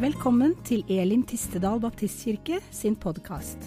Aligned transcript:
Velkommen 0.00 0.54
til 0.64 0.80
Elim 0.88 1.26
Tistedal 1.28 1.76
Baptistkirke 1.82 2.56
sin 2.72 2.94
podkast. 2.96 3.66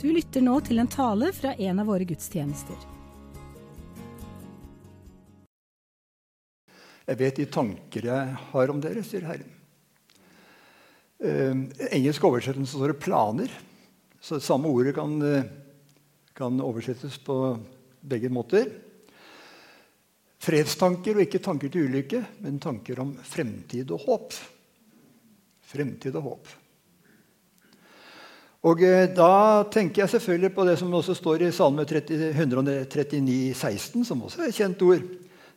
Du 0.00 0.08
lytter 0.10 0.42
nå 0.42 0.56
til 0.66 0.82
en 0.82 0.90
tale 0.90 1.28
fra 1.30 1.52
en 1.62 1.78
av 1.78 1.86
våre 1.86 2.08
gudstjenester. 2.10 2.74
Jeg 7.06 7.20
vet 7.22 7.38
de 7.38 7.48
tanker 7.54 8.10
jeg 8.10 8.34
har 8.50 8.74
om 8.74 8.82
dere, 8.82 9.06
sier 9.06 9.30
Herren. 9.30 9.54
Uh, 11.22 11.62
engelsk 11.92 12.26
oversettelse 12.26 12.74
står 12.74 12.96
det 12.96 13.00
'planer'. 13.06 13.58
Så 14.18 14.42
det 14.42 14.48
samme 14.50 14.74
ordet 14.74 14.98
kan, 14.98 15.22
uh, 15.22 15.44
kan 16.34 16.58
oversettes 16.60 17.22
på 17.22 17.60
begge 18.02 18.28
måter. 18.28 18.72
Fredstanker 20.42 21.14
og 21.14 21.28
ikke 21.28 21.46
tanker 21.46 21.70
til 21.70 21.86
ulykke, 21.86 22.26
men 22.42 22.58
tanker 22.58 23.06
om 23.06 23.14
fremtid 23.22 23.94
og 23.94 24.08
håp. 24.08 24.34
Fremtid 25.70 26.18
og 26.18 26.26
håp. 26.26 26.52
Og 28.68 28.82
uh, 28.84 29.06
Da 29.16 29.32
tenker 29.72 30.04
jeg 30.04 30.14
selvfølgelig 30.16 30.52
på 30.56 30.66
det 30.68 30.76
som 30.80 30.94
også 30.94 31.16
står 31.16 31.46
i 31.46 31.52
Salme 31.54 31.86
30, 31.88 32.32
139, 32.34 33.54
16, 33.54 34.04
som 34.04 34.24
også 34.26 34.42
er 34.42 34.50
et 34.50 34.60
kjent 34.60 34.82
ord. 34.84 35.04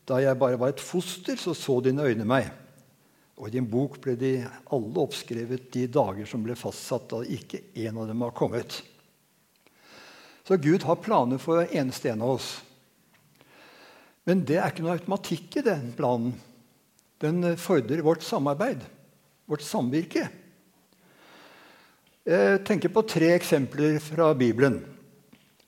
Da 0.08 0.20
jeg 0.20 0.40
bare 0.40 0.60
var 0.60 0.74
et 0.74 0.84
foster, 0.84 1.40
så 1.40 1.56
så 1.56 1.80
dine 1.84 2.04
øyne 2.04 2.28
meg. 2.28 2.52
Og 3.40 3.50
i 3.50 3.56
din 3.56 3.68
bok 3.68 3.98
ble 4.04 4.14
de 4.20 4.34
alle 4.46 5.04
oppskrevet 5.04 5.72
de 5.74 5.88
dager 5.92 6.28
som 6.30 6.44
ble 6.46 6.56
fastsatt, 6.56 7.10
da 7.10 7.24
ikke 7.26 7.64
en 7.88 8.04
av 8.04 8.12
dem 8.12 8.22
var 8.22 8.36
kommet. 8.38 8.82
Så 10.44 10.60
Gud 10.60 10.84
har 10.84 11.02
planer 11.02 11.40
for 11.42 11.58
hver 11.58 11.72
eneste 11.80 12.12
en 12.12 12.24
av 12.24 12.36
oss. 12.36 12.50
Men 14.28 14.44
det 14.48 14.60
er 14.60 14.72
ikke 14.72 14.84
noe 14.86 14.98
automatikk 14.98 15.60
i 15.60 15.66
den 15.66 15.90
planen. 15.98 16.36
Den 17.24 17.56
fordrer 17.60 18.04
vårt 18.04 18.24
samarbeid, 18.28 18.84
vårt 19.54 19.66
samvirke. 19.66 20.28
Jeg 22.24 22.62
tenker 22.68 22.92
på 22.94 23.04
tre 23.06 23.34
eksempler 23.36 24.00
fra 24.02 24.32
Bibelen 24.38 24.80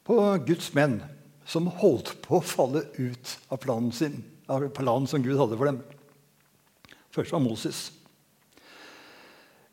på 0.08 0.16
Guds 0.48 0.70
menn 0.78 1.02
som 1.46 1.68
holdt 1.82 2.14
på 2.24 2.40
å 2.40 2.46
falle 2.46 2.86
ut 2.96 3.34
av 3.52 3.60
planen, 3.62 3.92
sin, 3.94 4.22
av 4.48 4.64
planen 4.74 5.10
som 5.10 5.24
Gud 5.24 5.38
hadde 5.38 5.58
for 5.60 5.70
dem. 5.70 5.82
Først 7.14 7.36
var 7.36 7.44
Moses. 7.44 7.82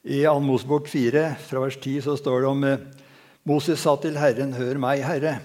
I 0.03 0.25
2. 0.27 0.35
Mosebok 0.43 0.91
4, 0.91 1.23
fra 1.47 1.63
vers 1.63 1.79
10, 1.79 2.03
så 2.03 2.17
står 2.19 2.43
det 2.43 2.51
om 2.51 2.67
eh, 2.67 2.83
Moses 3.47 3.81
sa 3.83 3.95
til 4.03 4.19
Herren, 4.19 4.57
hør 4.59 4.81
meg, 4.83 5.05
Herre. 5.07 5.37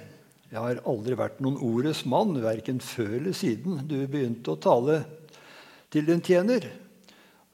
Jeg 0.49 0.57
har 0.63 0.81
aldri 0.89 1.17
vært 1.19 1.39
noen 1.43 1.59
ordets 1.61 2.01
mann, 2.09 2.33
verken 2.41 2.81
før 2.81 3.19
eller 3.19 3.37
siden 3.37 3.83
du 3.85 3.99
begynte 4.09 4.55
å 4.55 4.61
tale 4.61 5.01
til 5.93 6.07
din 6.09 6.23
tjener. 6.25 6.65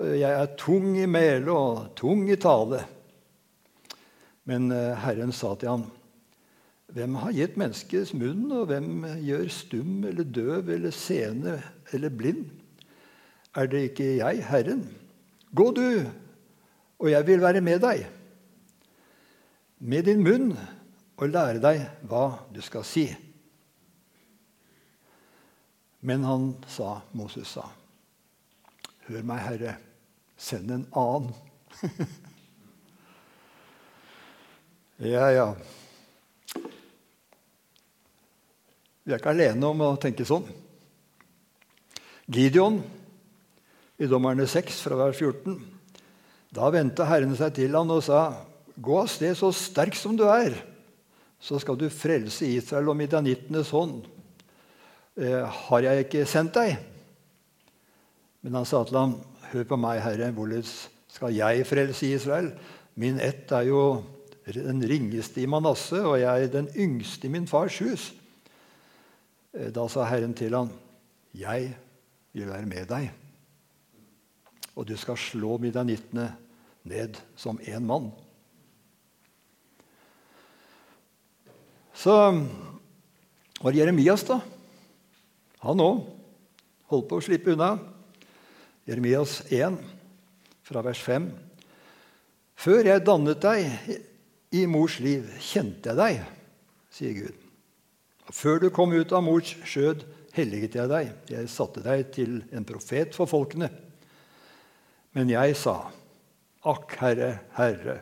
Jeg 0.03 0.31
er 0.31 0.55
tung 0.59 0.93
i 0.99 1.07
mæle 1.07 1.51
og 1.51 1.93
tung 1.99 2.25
i 2.31 2.37
tale. 2.39 2.83
Men 4.49 4.71
eh, 4.75 4.95
Herren 4.99 5.31
sa 5.35 5.53
til 5.55 5.71
ham, 5.71 5.85
hvem 6.93 7.15
har 7.21 7.33
gitt 7.33 7.55
menneskets 7.57 8.11
munn, 8.13 8.51
og 8.53 8.67
hvem 8.69 9.05
gjør 9.23 9.47
stum 9.49 10.03
eller 10.05 10.27
døv 10.27 10.69
eller 10.75 10.93
seende 10.93 11.55
eller 11.95 12.13
blind? 12.13 12.43
Er 13.57 13.69
det 13.69 13.87
ikke 13.89 14.09
jeg, 14.19 14.43
Herren? 14.45 14.83
Gå 15.55 15.71
du, 15.73 15.87
og 16.99 17.09
jeg 17.09 17.27
vil 17.27 17.41
være 17.41 17.61
med 17.65 17.81
deg. 17.81 18.05
Med 19.79 20.05
din 20.05 20.21
munn 20.25 20.51
og 21.17 21.29
lære 21.29 21.61
deg 21.63 21.85
hva 22.09 22.25
du 22.53 22.61
skal 22.65 22.85
si. 22.87 23.07
Men 26.03 26.25
han 26.27 26.51
sa, 26.67 26.99
Moses 27.15 27.55
sa, 27.55 27.69
Hør 29.07 29.25
meg, 29.27 29.41
Herre, 29.43 29.73
send 30.43 30.71
en 30.71 30.83
annen. 30.99 31.31
ja, 35.13 35.29
ja. 35.31 35.47
Vi 39.03 39.11
er 39.11 39.19
ikke 39.19 39.33
alene 39.33 39.69
om 39.69 39.83
å 39.83 39.95
tenke 39.99 40.27
sånn. 40.27 40.45
Gideon 42.27 42.79
i 43.99 44.07
Dommerne 44.09 44.47
6, 44.47 44.81
fra 44.83 44.99
vers 44.99 45.19
14. 45.19 45.57
Da 46.53 46.69
vendte 46.73 47.07
Herren 47.07 47.35
seg 47.39 47.55
til 47.57 47.75
han 47.75 47.91
og 47.91 48.03
sa, 48.05 48.23
Gå 48.73 48.95
av 49.03 49.09
sted 49.11 49.35
så 49.37 49.51
sterk 49.53 49.93
som 49.93 50.15
du 50.17 50.23
er, 50.25 50.55
så 51.37 51.59
skal 51.61 51.77
du 51.77 51.91
frelse 51.93 52.47
Israel 52.47 52.87
og 52.89 52.97
midjanittenes 52.97 53.69
hånd. 53.69 53.99
Eh, 55.13 55.43
har 55.45 55.85
jeg 55.85 56.07
ikke 56.07 56.23
sendt 56.25 56.57
deg? 56.57 56.79
Men 58.41 58.57
han 58.57 58.65
sa 58.65 58.81
til 58.87 58.97
ham, 58.97 59.13
Hør 59.53 59.67
på 59.69 59.77
meg, 59.77 60.01
Herre, 60.01 60.31
hvordan 60.33 60.65
skal 61.13 61.35
jeg 61.37 61.65
frelse 61.69 62.09
Israel? 62.09 62.51
Min 62.97 63.19
ett 63.21 63.51
er 63.53 63.69
jo 63.69 64.03
den 64.49 64.81
ringeste 64.89 65.43
i 65.43 65.49
Manasseh, 65.49 66.01
og 66.01 66.19
jeg 66.19 66.47
er 66.47 66.53
den 66.53 66.69
yngste 66.75 67.29
i 67.29 67.33
min 67.33 67.47
fars 67.47 67.77
hus. 67.79 68.11
Eh, 69.53 69.69
da 69.73 69.87
sa 69.87 70.09
Herren 70.09 70.33
til 70.33 70.57
ham, 70.57 70.71
Jeg 71.33 71.75
vil 72.33 72.49
være 72.49 72.65
med 72.65 72.85
deg 72.89 73.11
og 74.75 74.87
du 74.89 74.95
skal 74.97 75.19
slå 75.19 75.57
midanittene 75.61 76.27
ned 76.89 77.17
som 77.37 77.59
én 77.61 77.85
mann. 77.85 78.09
Så 81.93 82.13
var 83.61 83.77
Jeremias, 83.77 84.25
da. 84.27 84.39
Han 85.63 85.79
òg 85.79 86.01
holdt 86.91 87.07
på 87.09 87.19
å 87.19 87.23
slippe 87.23 87.53
unna. 87.53 87.77
Jeremias 88.83 89.41
1, 89.47 89.77
fra 90.63 90.81
vers 90.83 90.99
5. 90.99 91.29
Før 92.59 92.89
jeg 92.89 93.03
dannet 93.07 93.39
deg 93.43 93.93
i 94.55 94.65
mors 94.67 94.97
liv, 95.03 95.29
kjente 95.39 95.93
jeg 95.93 95.99
deg, 95.99 96.19
sier 96.91 97.15
Gud. 97.15 97.39
Før 98.33 98.59
du 98.59 98.69
kom 98.75 98.91
ut 98.95 99.15
av 99.15 99.23
mors 99.23 99.53
skjød, 99.67 100.03
helliget 100.35 100.75
jeg 100.79 100.91
deg. 100.91 101.11
Jeg 101.31 101.51
satte 101.51 101.83
deg 101.85 102.09
til 102.15 102.41
en 102.51 102.67
profet 102.67 103.15
for 103.15 103.29
folkene. 103.29 103.69
Men 105.15 105.31
jeg 105.31 105.55
sa, 105.59 105.77
Akk, 106.67 106.95
Herre, 106.99 107.29
Herre, 107.57 107.97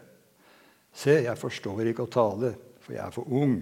se, 0.94 1.16
jeg 1.26 1.38
forstår 1.40 1.88
ikke 1.92 2.06
å 2.06 2.14
tale, 2.14 2.54
for 2.82 2.94
jeg 2.94 3.04
er 3.06 3.16
for 3.16 3.38
ung. 3.38 3.56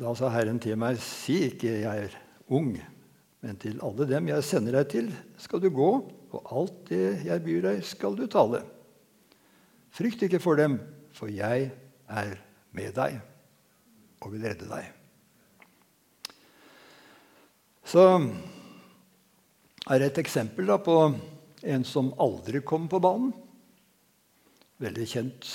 Da 0.00 0.12
sa 0.16 0.32
Herren 0.32 0.60
til 0.60 0.76
meg, 0.80 1.00
si 1.00 1.38
ikke 1.48 1.76
jeg 1.80 2.08
er 2.08 2.16
ung, 2.52 2.74
men 3.42 3.58
til 3.58 3.80
alle 3.82 4.06
dem 4.06 4.28
jeg 4.30 4.46
sender 4.46 4.78
deg 4.78 4.90
til, 4.92 5.08
skal 5.42 5.62
du 5.62 5.68
gå, 5.74 5.90
og 6.32 6.52
alt 6.54 6.78
det 6.92 7.24
jeg 7.26 7.42
byr 7.42 7.64
deg, 7.66 7.82
skal 7.84 8.14
du 8.16 8.28
tale. 8.30 8.62
Frykt 9.92 10.22
ikke 10.24 10.40
for 10.40 10.56
dem, 10.60 10.78
for 11.12 11.28
jeg 11.32 11.72
er 12.08 12.36
med 12.72 12.94
deg 12.96 13.18
og 14.22 14.30
vil 14.32 14.46
redde 14.46 14.68
deg. 14.70 14.86
Så 17.82 18.06
er 19.90 19.98
det 19.98 20.12
et 20.12 20.22
eksempel 20.22 20.70
da, 20.70 20.78
på 20.78 20.96
en 21.62 21.84
som 21.86 22.14
aldri 22.22 22.62
kom 22.64 22.86
på 22.88 23.02
banen. 23.02 23.34
Veldig 24.82 25.08
kjent 25.10 25.50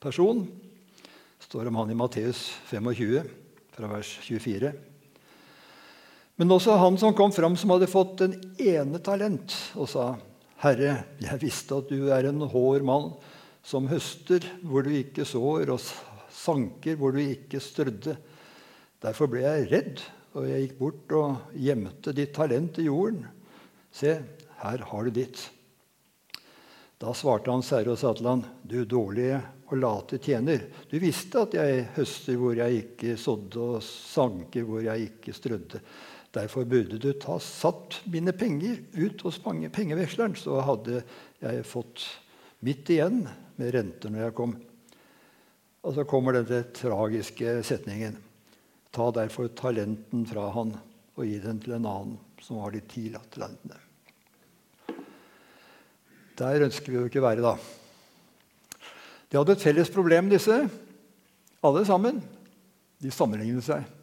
person. 0.00 0.46
Det 0.96 1.44
står 1.46 1.68
om 1.68 1.78
han 1.82 1.92
i 1.92 1.96
Matteus 1.96 2.48
25, 2.72 3.20
fra 3.76 3.92
vers 3.92 4.16
24. 4.24 4.72
Men 6.38 6.54
også 6.54 6.76
han 6.78 6.98
som 7.00 7.16
kom 7.18 7.32
fram 7.34 7.56
som 7.58 7.72
hadde 7.74 7.90
fått 7.90 8.20
den 8.20 8.36
ene 8.62 9.00
talent, 9.02 9.54
og 9.74 9.88
sa, 9.90 10.14
'Herre, 10.62 11.04
jeg 11.18 11.42
visste 11.42 11.74
at 11.74 11.90
du 11.90 12.10
er 12.14 12.28
en 12.28 12.40
hår 12.46 12.84
mann, 12.86 13.12
som 13.62 13.90
høster 13.90 14.46
hvor 14.62 14.86
du 14.86 14.92
ikke 14.94 15.26
sår, 15.26 15.70
og 15.74 15.82
sanker 16.30 16.96
hvor 16.96 17.12
du 17.12 17.22
ikke 17.24 17.58
strødde.' 17.62 18.16
Derfor 19.02 19.30
ble 19.30 19.42
jeg 19.42 19.68
redd, 19.70 20.00
og 20.34 20.46
jeg 20.46 20.62
gikk 20.62 20.78
bort 20.78 21.12
og 21.14 21.52
gjemte 21.54 22.14
ditt 22.14 22.34
talent 22.34 22.78
i 22.78 22.86
jorden. 22.86 23.22
Se, 23.94 24.18
her 24.62 24.82
har 24.90 25.04
du 25.04 25.10
ditt. 25.14 25.42
Da 26.98 27.14
svarte 27.14 27.50
hans 27.50 27.70
herre 27.70 27.94
og 27.94 27.98
sa 28.00 28.10
til 28.14 28.26
han, 28.26 28.42
du 28.66 28.82
dårlige 28.82 29.38
og 29.70 29.78
late 29.78 30.18
tjener. 30.18 30.64
Du 30.90 30.98
visste 30.98 31.44
at 31.44 31.54
jeg 31.54 31.84
høster 31.94 32.38
hvor 32.40 32.58
jeg 32.58 32.82
ikke 32.82 33.14
sådde, 33.20 33.58
og 33.58 33.82
sanker 33.86 34.66
hvor 34.66 34.82
jeg 34.82 35.10
ikke 35.12 35.34
strødde. 35.36 35.82
Derfor 36.36 36.66
burde 36.68 36.98
du 37.00 37.12
ta 37.16 37.38
satt 37.40 38.02
mine 38.12 38.34
penger 38.36 38.82
ut 38.98 39.22
hos 39.24 39.40
pengeveksleren, 39.40 40.36
så 40.36 40.60
hadde 40.60 41.02
jeg 41.40 41.64
fått 41.66 42.04
mitt 42.60 42.90
igjen 42.92 43.22
med 43.56 43.72
renter 43.74 44.12
når 44.12 44.26
jeg 44.26 44.36
kom. 44.36 44.54
Og 45.86 45.94
så 45.96 46.04
kommer 46.08 46.36
denne 46.36 46.66
tragiske 46.76 47.58
setningen. 47.64 48.18
Ta 48.92 49.08
derfor 49.14 49.48
talenten 49.56 50.26
fra 50.28 50.50
han 50.52 50.74
og 51.18 51.26
gi 51.26 51.38
den 51.42 51.60
til 51.62 51.78
en 51.78 51.88
annen 51.88 52.16
som 52.44 52.60
har 52.62 52.74
de 52.74 52.82
ti 52.86 53.08
talentene. 53.32 53.80
Der 56.38 56.64
ønsker 56.68 56.92
vi 56.92 56.98
jo 57.00 57.08
ikke 57.08 57.24
være, 57.24 57.42
da. 57.42 57.56
De 59.28 59.36
hadde 59.40 59.56
et 59.56 59.64
felles 59.64 59.90
problem, 59.90 60.28
disse. 60.30 60.54
Alle 61.66 61.82
sammen. 61.88 62.20
De 63.02 63.10
sammenlignet 63.10 63.66
seg. 63.66 63.97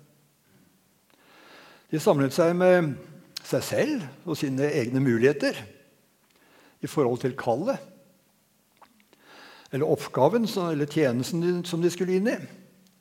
De 1.95 1.99
samlet 2.03 2.33
seg 2.35 2.51
med 2.59 2.89
seg 3.45 3.61
selv 3.63 4.01
og 4.27 4.35
sine 4.35 4.67
egne 4.67 4.99
muligheter. 4.99 5.55
i 6.83 6.87
forhold 6.87 7.21
til 7.23 7.33
kallet. 7.33 7.79
Eller 9.71 9.87
oppgaven 9.87 10.43
eller 10.43 10.85
tjenesten 10.85 11.63
som 11.65 11.81
de 11.81 11.89
skulle 11.89 12.19
inn 12.19 12.27
i. 12.27 12.35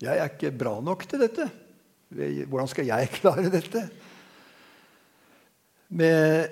Jeg 0.00 0.16
er 0.16 0.30
ikke 0.30 0.54
bra 0.56 0.78
nok 0.80 1.02
til 1.10 1.20
dette. 1.20 1.48
Hvordan 2.48 2.70
skal 2.70 2.86
jeg 2.86 3.10
klare 3.18 3.50
dette? 3.52 3.82
Med, 5.88 6.48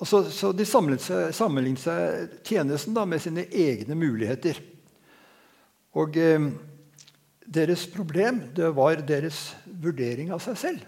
så, 0.00 0.22
så, 0.30 0.52
de 0.52 0.64
seg, 0.64 1.34
sammenlignet 1.34 1.82
seg 1.82 2.38
tjenesten 2.46 2.94
da, 2.94 3.04
med 3.04 3.20
sine 3.20 3.44
egne 3.50 3.98
muligheter. 3.98 4.62
Og 5.98 6.16
eh, 6.16 6.48
deres 7.46 7.86
problem 7.90 8.40
det 8.56 8.68
var 8.74 9.02
deres 9.06 9.54
vurdering 9.66 10.32
av 10.34 10.42
seg 10.42 10.58
selv. 10.58 10.86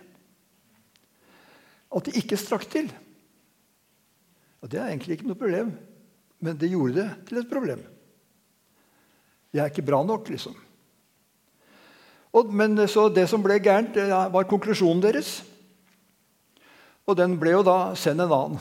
At 1.94 2.08
de 2.08 2.18
ikke 2.20 2.38
strakk 2.40 2.66
til. 2.68 2.90
Og 4.62 4.70
Det 4.70 4.80
er 4.80 4.90
egentlig 4.90 5.18
ikke 5.18 5.28
noe 5.30 5.38
problem, 5.38 5.70
men 6.40 6.58
det 6.58 6.70
gjorde 6.72 6.98
det 6.98 7.10
til 7.28 7.38
et 7.38 7.50
problem. 7.50 7.84
Jeg 9.54 9.62
er 9.62 9.70
ikke 9.70 9.86
bra 9.86 10.02
nok, 10.04 10.28
liksom. 10.28 10.56
Og, 12.32 12.50
men 12.52 12.76
så 12.88 13.08
Det 13.08 13.28
som 13.28 13.42
ble 13.42 13.58
gærent, 13.58 13.94
det 13.94 14.10
var 14.10 14.50
konklusjonen 14.50 15.02
deres. 15.02 15.42
Og 17.06 17.16
den 17.16 17.38
ble 17.40 17.50
jo 17.50 17.62
da 17.62 17.94
'send 17.94 18.20
en 18.20 18.28
annen'. 18.28 18.60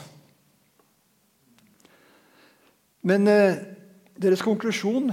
Men 3.02 3.28
eh, 3.28 3.56
deres 4.22 4.42
konklusjon 4.42 5.12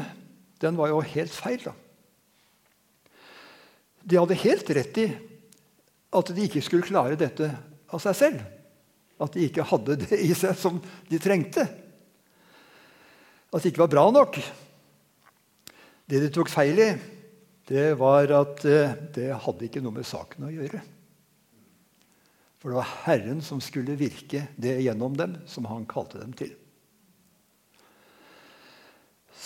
den 0.61 0.77
var 0.77 0.89
jo 0.89 1.01
helt 1.01 1.31
feil. 1.31 1.61
da. 1.65 1.73
De 4.05 4.19
hadde 4.21 4.37
helt 4.45 4.71
rett 4.77 5.01
i 5.01 5.06
at 6.15 6.31
de 6.37 6.45
ikke 6.45 6.62
skulle 6.62 6.87
klare 6.87 7.19
dette 7.19 7.49
av 7.91 8.03
seg 8.03 8.19
selv. 8.19 8.45
At 9.23 9.35
de 9.35 9.47
ikke 9.47 9.67
hadde 9.67 9.97
det 10.05 10.19
i 10.21 10.33
seg 10.37 10.56
som 10.59 10.81
de 11.09 11.21
trengte. 11.23 11.65
At 13.55 13.62
det 13.62 13.73
ikke 13.73 13.85
var 13.87 13.93
bra 13.95 14.06
nok. 14.15 14.39
Det 16.05 16.21
de 16.21 16.31
tok 16.33 16.51
feil 16.53 16.81
i, 16.85 16.91
det 17.71 17.95
var 17.97 18.29
at 18.37 18.65
eh, 18.69 18.97
det 19.15 19.31
hadde 19.47 19.65
ikke 19.65 19.81
noe 19.81 19.95
med 19.95 20.05
saken 20.05 20.45
å 20.45 20.53
gjøre. 20.53 20.83
For 22.61 22.73
det 22.73 22.77
var 22.77 22.93
Herren 23.07 23.41
som 23.45 23.62
skulle 23.65 23.97
virke 23.97 24.47
det 24.61 24.77
gjennom 24.85 25.17
dem 25.17 25.39
som 25.49 25.65
han 25.71 25.87
kalte 25.89 26.21
dem 26.21 26.35
til. 26.37 26.53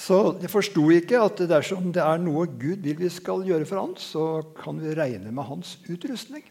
Så 0.08 0.38
jeg 0.40 0.48
forsto 0.48 0.86
ikke 0.94 1.18
at 1.20 1.40
dersom 1.50 1.90
det 1.92 2.00
er 2.00 2.20
noe 2.22 2.46
Gud 2.48 2.80
vil 2.80 2.96
vi 2.96 3.10
skal 3.12 3.42
gjøre 3.44 3.66
for 3.68 3.82
ham, 3.82 3.92
så 4.00 4.40
kan 4.56 4.78
vi 4.80 4.94
regne 4.96 5.32
med 5.34 5.44
hans 5.44 5.74
utrustning 5.84 6.46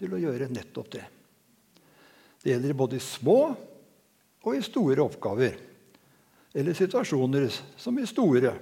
til 0.00 0.14
å 0.14 0.20
gjøre 0.22 0.48
nettopp 0.48 0.88
det. 0.94 1.04
Det 2.40 2.54
gjelder 2.54 2.78
både 2.78 2.96
i 2.96 3.04
små 3.04 3.36
og 3.52 4.56
i 4.56 4.64
store 4.64 5.04
oppgaver. 5.04 5.60
Eller 6.56 6.76
situasjoner 6.76 7.50
som 7.80 8.00
i 8.00 8.08
store, 8.08 8.54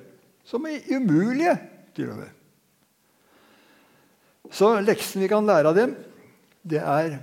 som 0.46 0.66
i 0.66 0.80
umulige, 0.90 1.54
til 1.94 2.10
og 2.10 2.20
med. 2.20 2.36
Så 4.50 4.72
leksen 4.82 5.22
vi 5.22 5.30
kan 5.30 5.46
lære 5.46 5.70
av 5.70 5.78
dem, 5.78 5.94
det 6.66 6.82
er 6.82 7.20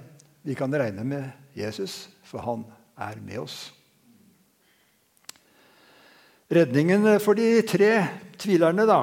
vi 0.47 0.55
kan 0.55 0.71
regne 0.71 1.03
med 1.03 1.57
Jesus, 1.59 2.05
for 2.23 2.39
han 2.43 2.63
er 2.95 3.19
med 3.19 3.43
oss. 3.43 3.65
Redningen 6.47 7.03
for 7.19 7.35
de 7.35 7.59
tre 7.67 7.91
tvilerne 8.39 8.85
da, 8.87 9.01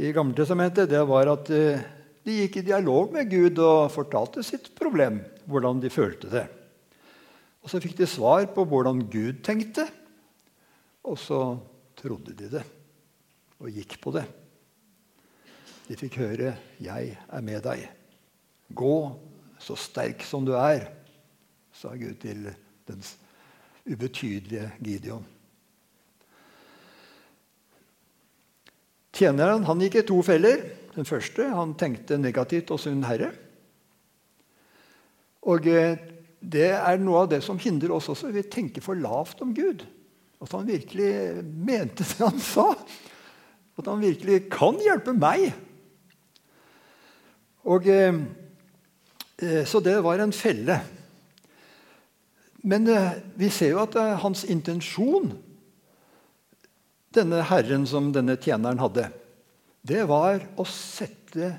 i 0.00 0.08
Gammeltestamentet 0.14 0.88
det 0.88 1.02
var 1.04 1.28
at 1.28 1.50
eh, 1.52 1.82
de 2.24 2.36
gikk 2.38 2.56
i 2.62 2.64
dialog 2.64 3.12
med 3.12 3.28
Gud 3.28 3.60
og 3.60 3.92
fortalte 3.92 4.42
sitt 4.46 4.70
problem, 4.78 5.20
hvordan 5.44 5.82
de 5.82 5.90
følte 5.92 6.30
det. 6.32 6.46
Og 7.60 7.68
Så 7.68 7.80
fikk 7.84 7.98
de 7.98 8.08
svar 8.08 8.46
på 8.56 8.64
hvordan 8.64 9.04
Gud 9.12 9.42
tenkte, 9.44 9.84
og 11.04 11.20
så 11.20 11.42
trodde 12.00 12.32
de 12.32 12.48
det 12.56 12.64
og 13.60 13.68
gikk 13.76 13.98
på 14.00 14.14
det. 14.16 14.24
De 15.84 15.96
fikk 16.00 16.16
høre 16.24 16.56
'Jeg 16.80 17.18
er 17.28 17.40
med 17.40 17.62
deg'. 17.62 17.88
Gå 18.72 18.96
så 19.60 19.76
sterk 19.76 20.24
som 20.24 20.44
du 20.44 20.52
er, 20.56 20.88
sa 21.72 21.92
Gud 21.92 22.16
til 22.20 22.48
den 22.88 23.04
ubetydelige 23.84 24.72
Gideon. 24.80 25.33
Tjeneren 29.14 29.62
han 29.68 29.82
gikk 29.84 30.00
i 30.00 30.06
to 30.08 30.18
feller. 30.26 30.64
Den 30.94 31.06
første 31.06 31.46
han 31.54 31.74
tenkte 31.78 32.18
negativt 32.18 32.72
og 32.74 32.80
sin 32.82 33.04
herre. 33.06 33.30
Og 35.46 35.68
eh, 35.70 35.98
Det 36.44 36.70
er 36.76 36.98
noe 37.00 37.22
av 37.24 37.28
det 37.30 37.40
som 37.44 37.58
hindrer 37.60 37.94
oss 37.94 38.10
også. 38.12 38.32
Vi 38.34 38.42
tenker 38.52 38.84
for 38.84 38.98
lavt 38.98 39.40
om 39.40 39.54
Gud. 39.56 39.84
At 40.42 40.52
han 40.52 40.66
virkelig 40.68 41.40
mente 41.40 42.04
det 42.04 42.18
han 42.20 42.40
sa. 42.42 42.74
At 43.78 43.86
han 43.88 44.02
virkelig 44.02 44.50
kan 44.52 44.76
hjelpe 44.82 45.14
meg. 45.16 45.46
Og, 47.64 47.88
eh, 47.88 48.18
eh, 49.38 49.62
så 49.64 49.80
det 49.80 49.96
var 50.04 50.20
en 50.20 50.34
felle. 50.36 50.82
Men 52.64 52.88
vi 53.36 53.50
ser 53.52 53.74
jo 53.74 53.82
at 53.82 53.96
hans 54.22 54.46
intensjon 54.48 55.34
denne 57.14 57.42
herren 57.48 57.86
som 57.88 58.10
denne 58.14 58.36
tjeneren 58.40 58.80
hadde, 58.82 59.08
det 59.84 60.04
var 60.08 60.42
å 60.56 60.64
sette 60.68 61.50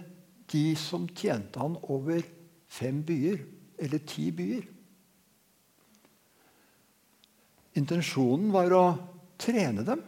de 0.52 0.66
som 0.80 1.08
tjente 1.10 1.60
han 1.62 1.78
over 1.92 2.24
fem 2.72 3.02
byer, 3.06 3.42
eller 3.82 4.02
ti 4.08 4.30
byer. 4.36 4.64
Intensjonen 7.76 8.54
var 8.56 8.72
å 8.72 8.84
trene 9.42 9.84
dem 9.86 10.02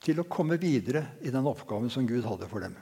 til 0.00 0.20
å 0.20 0.28
komme 0.28 0.58
videre 0.60 1.16
i 1.24 1.32
den 1.32 1.48
oppgaven 1.48 1.90
som 1.92 2.06
Gud 2.08 2.26
hadde 2.28 2.48
for 2.50 2.64
dem. 2.64 2.76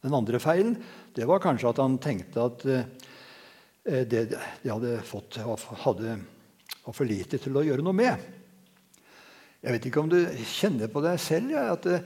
Den 0.00 0.16
andre 0.16 0.40
feilen 0.42 0.76
det 1.14 1.26
var 1.28 1.42
kanskje 1.42 1.70
at 1.70 1.80
han 1.82 1.98
tenkte 2.02 2.44
at 2.46 2.66
eh, 2.66 4.04
det 4.08 4.24
de 4.32 4.70
hadde 4.70 4.98
fått, 5.06 5.38
hadde, 5.84 6.18
var 6.84 6.96
for 6.96 7.08
lite 7.08 7.40
til 7.40 7.56
å 7.58 7.64
gjøre 7.66 7.84
noe 7.84 7.96
med. 7.96 8.39
Jeg 9.60 9.74
vet 9.74 9.86
ikke 9.90 10.00
om 10.00 10.08
du 10.08 10.18
kjenner 10.48 10.88
på 10.88 11.02
deg 11.04 11.18
selv. 11.20 11.50
Ja, 11.52 11.66
at, 11.74 11.84
eh, 11.86 12.04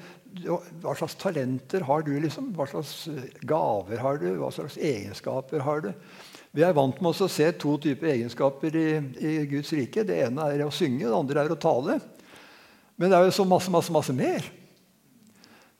hva 0.82 0.94
slags 0.98 1.14
talenter 1.20 1.84
har 1.86 2.02
du? 2.02 2.10
liksom? 2.18 2.50
Hva 2.56 2.66
slags 2.66 3.06
eh, 3.12 3.28
gaver 3.46 4.00
har 4.02 4.18
du? 4.18 4.26
Hva 4.40 4.50
slags 4.50 4.76
egenskaper 4.76 5.62
har 5.62 5.84
du? 5.84 5.92
Vi 6.54 6.62
er 6.66 6.74
vant 6.74 6.98
med 7.02 7.14
å 7.14 7.28
se 7.30 7.46
to 7.58 7.76
typer 7.82 8.10
egenskaper 8.10 8.74
i, 8.78 8.88
i, 9.22 9.32
Guds 9.50 9.70
rike. 9.74 10.02
Det 10.06 10.18
ene 10.26 10.48
er 10.50 10.64
å 10.66 10.74
synge, 10.74 11.06
det 11.06 11.14
andre 11.14 11.44
er 11.44 11.54
å 11.54 11.58
tale. 11.58 11.98
Men 12.98 13.10
det 13.10 13.18
er 13.18 13.28
jo 13.28 13.36
så 13.38 13.46
masse, 13.46 13.70
masse, 13.74 13.94
masse 13.94 14.14
mer. 14.14 14.46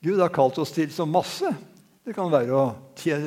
Gud 0.02 0.18
har 0.22 0.34
kalt 0.34 0.58
oss 0.62 0.74
til 0.74 0.90
så 0.94 1.06
masse. 1.06 1.50
Det 2.04 2.14
kan 2.14 2.30
være 2.30 2.54
å 2.54 2.64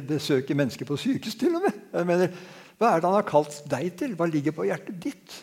besøke 0.08 0.56
mennesker 0.56 0.88
på 0.88 1.00
sykehus 1.00 1.36
til 1.40 1.56
og 1.58 1.68
med. 1.68 1.84
Jeg 1.92 2.08
mener, 2.08 2.32
Hva 2.78 2.94
er 2.94 3.02
det 3.02 3.10
han 3.10 3.18
har 3.18 3.28
kalt 3.28 3.60
deg 3.68 3.96
til? 4.00 4.16
Hva 4.16 4.28
ligger 4.30 4.56
på 4.56 4.68
hjertet 4.68 5.00
ditt? 5.04 5.40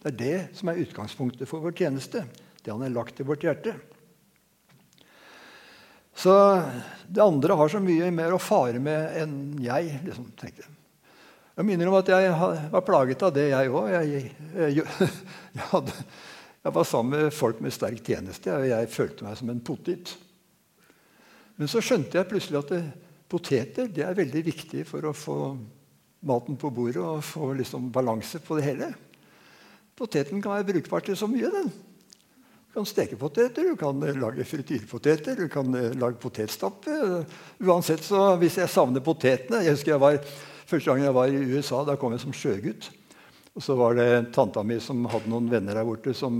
Det 0.00 0.14
er 0.14 0.16
det 0.16 0.36
som 0.56 0.70
er 0.70 0.80
utgangspunktet 0.80 1.48
for 1.48 1.60
vår 1.60 1.74
tjeneste. 1.76 2.22
Det 2.62 2.72
han 2.72 2.82
har 2.84 2.92
lagt 2.92 3.20
i 3.20 3.26
vårt 3.26 3.44
hjerte. 3.44 3.74
Så 6.20 6.34
det 7.08 7.22
andre 7.24 7.56
har 7.56 7.70
så 7.72 7.80
mye 7.80 8.10
mer 8.12 8.34
å 8.36 8.42
fare 8.42 8.80
med 8.82 9.16
enn 9.22 9.34
jeg. 9.62 10.00
liksom, 10.04 10.28
tenkte 10.36 10.66
Jeg 11.56 11.66
minner 11.66 11.88
om 11.88 11.96
at 11.96 12.10
jeg 12.12 12.32
var 12.72 12.84
plaget 12.84 13.22
av 13.24 13.32
det, 13.36 13.48
jeg 13.52 13.72
òg. 13.72 13.88
Jeg, 13.94 14.10
jeg, 14.54 14.74
jeg, 14.76 14.84
jeg, 15.56 16.74
var 16.76 16.88
sammen 16.88 17.16
med 17.16 17.34
folk 17.34 17.62
med 17.64 17.72
sterk 17.72 18.04
tjeneste, 18.04 18.52
og 18.52 18.68
jeg 18.68 18.92
følte 18.92 19.26
meg 19.26 19.38
som 19.40 19.52
en 19.52 19.64
potet. 19.64 20.12
Men 21.56 21.68
så 21.68 21.82
skjønte 21.84 22.20
jeg 22.20 22.28
plutselig 22.28 22.60
at 22.60 22.74
det, 22.74 22.84
poteter 23.30 23.86
det 23.86 24.02
er 24.02 24.16
veldig 24.18 24.40
viktig 24.42 24.84
for 24.88 25.06
å 25.06 25.14
få 25.14 25.36
maten 26.26 26.56
på 26.60 26.70
bordet 26.74 27.00
og 27.00 27.22
få 27.24 27.52
liksom 27.56 27.88
balanse 27.94 28.40
på 28.44 28.58
det 28.58 28.66
hele. 28.66 28.90
Poteten 29.96 30.42
kan 30.42 30.58
være 30.58 30.72
brukbar 30.72 31.04
til 31.04 31.16
så 31.16 31.28
mye. 31.30 31.48
den. 31.52 31.70
Du 32.70 32.76
kan 32.78 32.86
steke 32.86 33.16
poteter, 33.18 33.66
du 33.66 33.74
kan 33.74 33.98
eh, 34.06 34.14
lage 34.14 34.44
frityrpoteter, 34.46 35.34
du 35.34 35.48
kan 35.50 35.74
eh, 35.74 35.90
lage 35.98 36.20
potetstappe. 36.22 36.92
Uansett, 37.66 38.04
så 38.06 38.36
Hvis 38.38 38.60
jeg 38.60 38.70
savner 38.70 39.02
potetene 39.02 39.64
jeg 39.64 39.74
husker 39.74 39.96
jeg 39.96 40.02
var, 40.02 40.18
Første 40.70 40.86
gang 40.86 41.02
jeg 41.02 41.14
var 41.16 41.32
i 41.34 41.40
USA, 41.50 41.80
da 41.82 41.96
kom 41.98 42.12
jeg 42.14 42.22
som 42.22 42.34
sjøgutt. 42.36 42.92
Og 43.58 43.62
Så 43.66 43.74
var 43.74 43.96
det 43.98 44.30
tanta 44.30 44.62
mi 44.62 44.76
som 44.78 45.02
hadde 45.10 45.26
noen 45.32 45.48
venner 45.50 45.74
der 45.74 45.88
borte 45.88 46.14
som, 46.14 46.36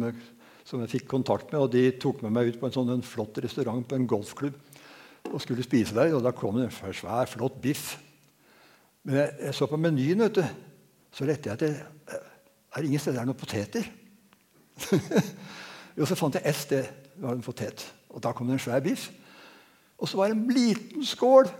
som 0.62 0.84
jeg 0.84 0.92
fikk 0.92 1.08
kontakt 1.10 1.50
med. 1.50 1.64
og 1.64 1.72
De 1.72 1.82
tok 1.99 2.22
med 2.22 2.37
meg 2.37 2.52
ut 2.52 2.60
på 2.60 2.68
en 2.68 2.76
sånn 2.76 2.92
en 2.94 3.02
flott 3.02 3.40
restaurant 3.42 3.82
på 3.82 3.99
en 3.99 4.06
golfklubb 4.06 4.54
og 5.32 5.42
skulle 5.42 5.66
spise 5.66 5.99
der. 5.99 6.14
og 6.14 6.22
Da 6.22 6.30
kom 6.30 6.60
det 6.60 6.68
en 6.68 6.94
svær, 6.94 7.26
flott 7.26 7.58
biff. 7.58 7.96
Men 9.02 9.18
jeg, 9.18 9.34
jeg 9.49 9.58
så 9.58 9.66
på 9.66 9.82
menyen, 9.82 10.22
vet 10.28 10.38
du. 10.38 10.44
Så 11.10 11.26
lette 11.26 11.50
jeg 11.50 11.58
etter 11.58 11.75
er 12.70 12.78
det 12.78 12.87
ingen 12.87 13.02
steder 13.02 13.18
det 13.18 13.25
er 13.25 13.32
noen 13.32 13.42
poteter. 13.42 13.90
jo, 16.00 16.07
så 16.09 16.16
fant 16.16 16.37
jeg 16.38 16.49
ett 16.49 16.57
sted 16.57 16.87
det 17.21 17.26
var 17.26 17.37
en 17.37 17.45
potet. 17.45 17.83
Og 18.09 18.23
Da 18.25 18.33
kom 18.33 18.49
det 18.49 18.57
en 18.57 18.62
svær 18.62 18.80
biff. 18.80 19.11
Og 20.00 20.09
så 20.09 20.16
var 20.16 20.30
det 20.30 20.38
en 20.38 20.54
liten 20.57 21.04
skål 21.04 21.50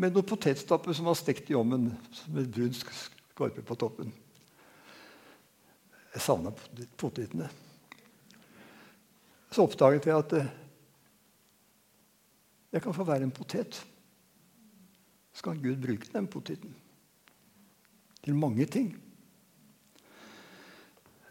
med 0.00 0.14
noen 0.14 0.26
potetstappe 0.26 0.94
som 0.96 1.04
var 1.04 1.18
stekt 1.18 1.50
i 1.52 1.56
ovnen 1.58 1.90
med 2.32 2.48
brun 2.48 2.72
skorpe 2.72 3.62
på 3.62 3.76
toppen. 3.76 4.08
Jeg 6.14 6.22
savna 6.24 6.54
potetene. 6.96 7.50
Så 9.52 9.66
oppdaget 9.66 10.08
jeg 10.08 10.16
at 10.16 10.32
eh, 10.38 10.48
jeg 12.72 12.82
kan 12.82 12.96
få 12.96 13.04
være 13.04 13.28
en 13.28 13.34
potet. 13.34 13.76
Så 15.34 15.44
kan 15.44 15.60
Gud 15.62 15.76
bruke 15.82 16.08
den 16.10 16.26
poteten 16.26 16.74
til 18.24 18.34
mange 18.34 18.64
ting. 18.66 18.94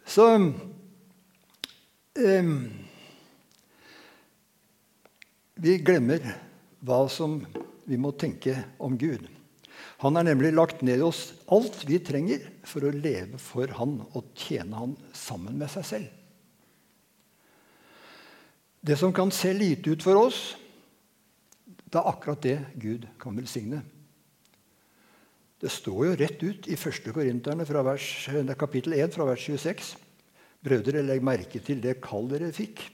Så 0.05 0.29
Vi 5.63 5.77
glemmer 5.81 6.21
hva 6.85 7.07
som 7.09 7.39
vi 7.89 7.97
må 7.97 8.11
tenke 8.13 8.53
om 8.77 8.97
Gud. 8.99 9.25
Han 10.03 10.15
har 10.19 10.27
nemlig 10.27 10.51
lagt 10.53 10.83
ned 10.85 11.01
oss 11.01 11.31
alt 11.51 11.85
vi 11.87 11.97
trenger 12.03 12.43
for 12.67 12.85
å 12.85 12.91
leve 12.93 13.39
for 13.41 13.71
Han 13.79 14.01
og 14.11 14.33
tjene 14.37 14.75
Han 14.77 14.97
sammen 15.15 15.57
med 15.57 15.71
seg 15.73 15.87
selv. 15.87 16.11
Det 18.83 18.97
som 18.99 19.13
kan 19.15 19.31
se 19.31 19.53
lite 19.55 19.95
ut 19.95 20.03
for 20.03 20.19
oss, 20.19 20.57
det 21.65 21.97
er 21.97 22.09
akkurat 22.09 22.41
det 22.43 22.57
Gud 22.75 23.07
kan 23.21 23.37
velsigne. 23.37 23.79
Det 25.63 25.71
står 25.71 26.01
jo 26.09 26.15
rett 26.19 26.43
ut 26.43 26.67
i 26.67 26.75
1. 26.75 27.13
Korinterne 27.15 27.65
kapittel 28.59 28.97
1 28.99 29.15
fra 29.15 29.29
vers 29.29 29.45
26. 29.47 29.93
Brødre, 30.63 31.03
legg 31.03 31.23
merke 31.25 31.59
til 31.63 31.81
det 31.83 31.97
kall 32.03 32.29
dere 32.31 32.53
fikk. 32.55 32.85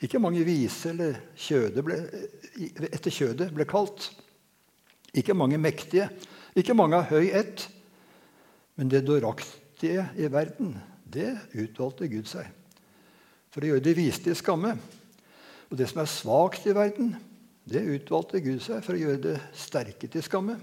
Ikke 0.00 0.20
mange 0.20 0.44
vise 0.44 0.92
eller 0.92 1.18
kjøde 1.36 1.84
ble, 1.84 1.96
etter 2.88 3.12
kjødet 3.12 3.50
ble 3.56 3.66
kalt. 3.68 4.10
Ikke 5.16 5.36
mange 5.36 5.58
mektige, 5.60 6.08
ikke 6.56 6.76
mange 6.76 7.00
av 7.00 7.10
høy 7.10 7.32
ett. 7.36 7.66
Men 8.78 8.92
det 8.92 9.04
dåraktige 9.08 10.06
i 10.16 10.28
verden, 10.32 10.76
det 11.04 11.34
utvalgte 11.52 12.08
Gud 12.08 12.28
seg. 12.30 12.48
For 13.50 13.64
å 13.64 13.72
gjøre 13.72 13.84
det 13.84 13.96
viste 13.98 14.30
til 14.30 14.38
skamme. 14.38 14.76
Og 15.70 15.78
det 15.78 15.88
som 15.90 16.00
er 16.02 16.10
svakt 16.10 16.68
i 16.70 16.74
verden, 16.76 17.14
det 17.68 17.82
utvalgte 17.86 18.40
Gud 18.42 18.62
seg 18.64 18.82
for 18.84 18.96
å 18.96 19.00
gjøre 19.00 19.22
det 19.26 19.36
sterke 19.58 20.08
til 20.10 20.24
skamme. 20.24 20.56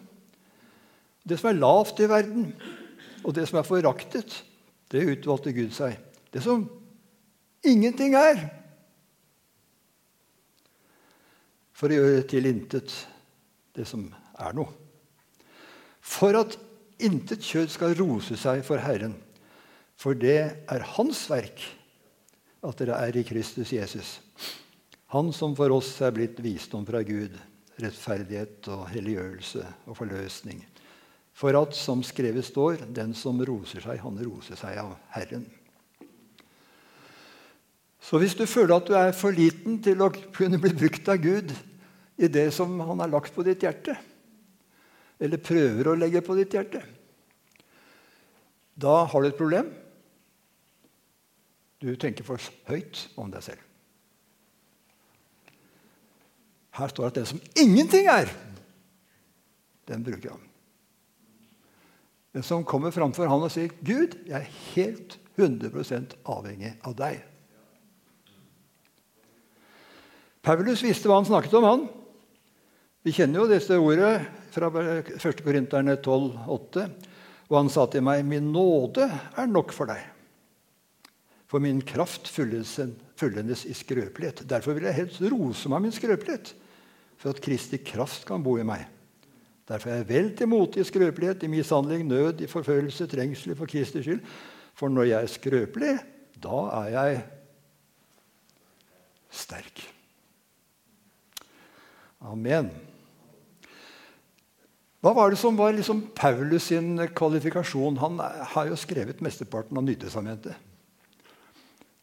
Det 1.28 1.38
som 1.40 1.52
er 1.52 1.60
lavt 1.60 2.00
i 2.02 2.10
verden, 2.10 2.52
og 3.24 3.36
det 3.36 3.46
som 3.50 3.60
er 3.60 3.68
foraktet, 3.68 4.34
det 4.92 5.06
utvalgte 5.14 5.54
Gud 5.56 5.74
seg. 5.76 5.98
Det 6.32 6.44
som 6.44 6.66
ingenting 7.68 8.16
er, 8.18 8.42
for 11.78 11.94
å 11.94 11.98
gjøre 12.00 12.26
til 12.30 12.50
intet 12.50 12.94
det 13.78 13.86
som 13.86 14.08
er 14.42 14.56
noe. 14.58 14.72
For 16.02 16.34
at 16.40 16.56
intet 17.04 17.44
kjød 17.46 17.70
skal 17.70 17.98
rose 18.00 18.38
seg 18.40 18.64
for 18.66 18.82
Herren, 18.82 19.14
for 19.98 20.18
det 20.18 20.40
er 20.70 20.88
Hans 20.96 21.26
verk 21.30 21.62
at 22.66 22.80
dere 22.82 22.98
er 23.06 23.18
i 23.20 23.26
Kristus 23.28 23.74
Jesus. 23.74 24.18
Han 25.14 25.30
som 25.36 25.54
for 25.58 25.72
oss 25.76 25.94
er 26.04 26.16
blitt 26.16 26.40
visdom 26.44 26.86
fra 26.88 27.04
Gud, 27.06 27.36
rettferdighet 27.78 28.68
og 28.74 28.88
helliggjørelse 28.92 29.64
og 29.88 29.98
forløsning. 30.00 30.64
For 31.38 31.54
at, 31.54 31.76
som 31.78 32.02
skrevet 32.06 32.48
står, 32.48 32.82
den 32.98 33.14
som 33.14 33.38
roser 33.46 33.84
seg, 33.84 34.02
han 34.02 34.18
roser 34.26 34.58
seg 34.58 34.80
av 34.82 34.96
Herren. 35.14 35.46
Så 38.02 38.18
hvis 38.22 38.38
du 38.40 38.46
føler 38.50 38.78
at 38.78 38.88
du 38.88 38.96
er 38.98 39.12
for 39.14 39.36
liten 39.36 39.78
til 39.84 40.02
å 40.02 40.10
kunne 40.34 40.58
bli 40.64 40.72
brukt 40.74 41.10
av 41.12 41.20
Gud 41.22 41.52
i 42.18 42.30
det 42.32 42.48
som 42.56 42.74
han 42.80 43.04
har 43.04 43.12
lagt 43.12 43.36
på 43.36 43.46
ditt 43.46 43.66
hjerte, 43.68 43.98
eller 45.22 45.42
prøver 45.44 45.92
å 45.92 45.98
legge 45.98 46.24
på 46.26 46.38
ditt 46.38 46.56
hjerte, 46.58 46.82
da 48.78 49.02
har 49.10 49.22
du 49.22 49.30
et 49.30 49.38
problem. 49.38 49.70
Du 51.82 51.90
tenker 51.98 52.26
for 52.26 52.42
høyt 52.70 53.04
om 53.18 53.30
deg 53.34 53.46
selv. 53.46 53.62
Her 56.78 56.94
står 56.94 57.04
det 57.04 57.10
at 57.10 57.18
den 57.22 57.32
som 57.34 57.42
ingenting 57.58 58.10
er, 58.10 58.30
den 59.90 60.06
bruker 60.06 60.34
han. 60.34 60.46
Som 62.44 62.66
kommer 62.68 62.92
framfor 62.92 63.30
han 63.30 63.46
og 63.46 63.52
sier, 63.54 63.72
'Gud, 63.82 64.18
jeg 64.28 64.36
er 64.36 64.54
helt 64.76 65.18
100 65.38 66.18
avhengig 66.26 66.74
av 66.84 66.96
deg'. 66.98 67.22
Paulus 70.42 70.84
visste 70.84 71.10
hva 71.10 71.20
han 71.20 71.28
snakket 71.28 71.56
om, 71.60 71.64
han. 71.68 71.88
Vi 73.04 73.14
kjenner 73.16 73.42
jo 73.42 73.52
disse 73.52 73.76
ordene 73.80 74.26
fra 74.52 74.70
1. 74.72 75.44
Korinterne 75.44 75.98
12,8. 76.00 76.88
Og 77.48 77.56
han 77.56 77.70
sa 77.72 77.86
til 77.88 78.04
meg, 78.04 78.26
'Min 78.26 78.52
nåde 78.52 79.08
er 79.38 79.48
nok 79.48 79.72
for 79.72 79.86
deg.' 79.88 80.14
For 81.48 81.64
min 81.64 81.80
kraft 81.82 82.28
fullendes 82.28 83.66
i 83.66 83.74
skrøpelighet. 83.74 84.44
Derfor 84.50 84.76
vil 84.76 84.84
jeg 84.84 84.98
helst 84.98 85.22
rose 85.32 85.70
meg 85.72 85.86
min 85.86 85.96
skrøpelighet, 85.96 86.52
for 87.16 87.32
at 87.32 87.40
Kristi 87.40 87.80
kraft 87.80 88.26
kan 88.28 88.44
bo 88.44 88.58
i 88.60 88.68
meg. 88.68 88.84
Derfor 89.68 89.92
er 89.92 90.00
jeg 90.00 90.10
vel 90.10 90.30
til 90.38 90.48
mote 90.48 90.80
i 90.80 90.86
skrøpelighet, 90.88 91.44
i 91.44 91.52
mishandling, 91.52 92.06
nød, 92.08 92.42
i 92.42 92.48
forfølgelse, 92.48 93.08
trengsel 93.12 93.56
for 93.56 93.68
Kristers 93.68 94.06
skyld. 94.06 94.22
For 94.78 94.94
når 94.94 95.10
jeg 95.10 95.24
er 95.24 95.34
skrøpelig, 95.34 95.94
da 96.44 96.60
er 96.80 96.92
jeg 96.94 97.24
sterk. 99.34 99.82
Amen. 102.24 102.70
Hva 105.04 105.14
var 105.14 105.30
det 105.32 105.40
som 105.40 105.58
var 105.58 105.76
liksom 105.76 106.02
Paulus 106.16 106.70
sin 106.72 106.96
kvalifikasjon? 107.16 108.00
Han 108.02 108.18
har 108.20 108.70
jo 108.72 108.80
skrevet 108.80 109.22
mesteparten 109.22 109.78
av 109.78 109.86
Nytestamentet. 109.86 110.56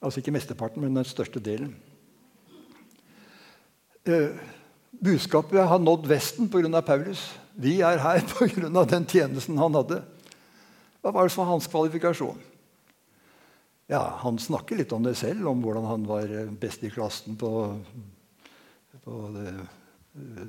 Altså 0.04 0.20
ikke 0.20 0.34
mesteparten, 0.36 0.84
men 0.84 0.94
den 0.94 1.08
største 1.08 1.40
delen. 1.42 1.72
Uh, 4.04 4.36
budskapet 5.00 5.64
har 5.64 5.80
nådd 5.80 6.06
Vesten 6.10 6.50
pga. 6.52 6.80
Paulus. 6.84 7.24
Vi 7.54 7.78
er 7.86 8.02
her 8.02 8.24
pga. 8.32 8.84
den 8.84 9.06
tjenesten 9.06 9.58
han 9.58 9.76
hadde. 9.78 10.02
Hva 11.02 11.12
var 11.12 11.26
det 11.26 11.34
som 11.34 11.44
var 11.44 11.52
hans 11.52 11.68
kvalifikasjon? 11.70 12.40
Ja, 13.86 14.16
Han 14.22 14.38
snakker 14.40 14.78
litt 14.80 14.92
om 14.96 15.04
det 15.04 15.14
selv, 15.20 15.46
om 15.48 15.60
hvordan 15.62 15.84
han 15.84 16.06
var 16.08 16.30
best 16.60 16.84
i 16.84 16.90
klassen 16.90 17.36
på, 17.36 17.50
på 19.04 19.16
det, 19.34 19.52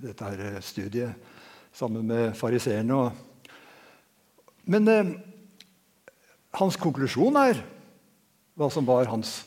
dette 0.05 0.29
her 0.29 0.61
studiet 0.63 1.33
sammen 1.75 2.07
med 2.07 2.31
fariseerne. 2.39 3.09
Men 4.71 4.87
eh, 4.87 5.11
hans 6.55 6.79
konklusjon 6.79 7.35
er 7.43 7.59
hva 8.55 8.69
som 8.71 8.87
var 8.87 9.11
hans 9.11 9.41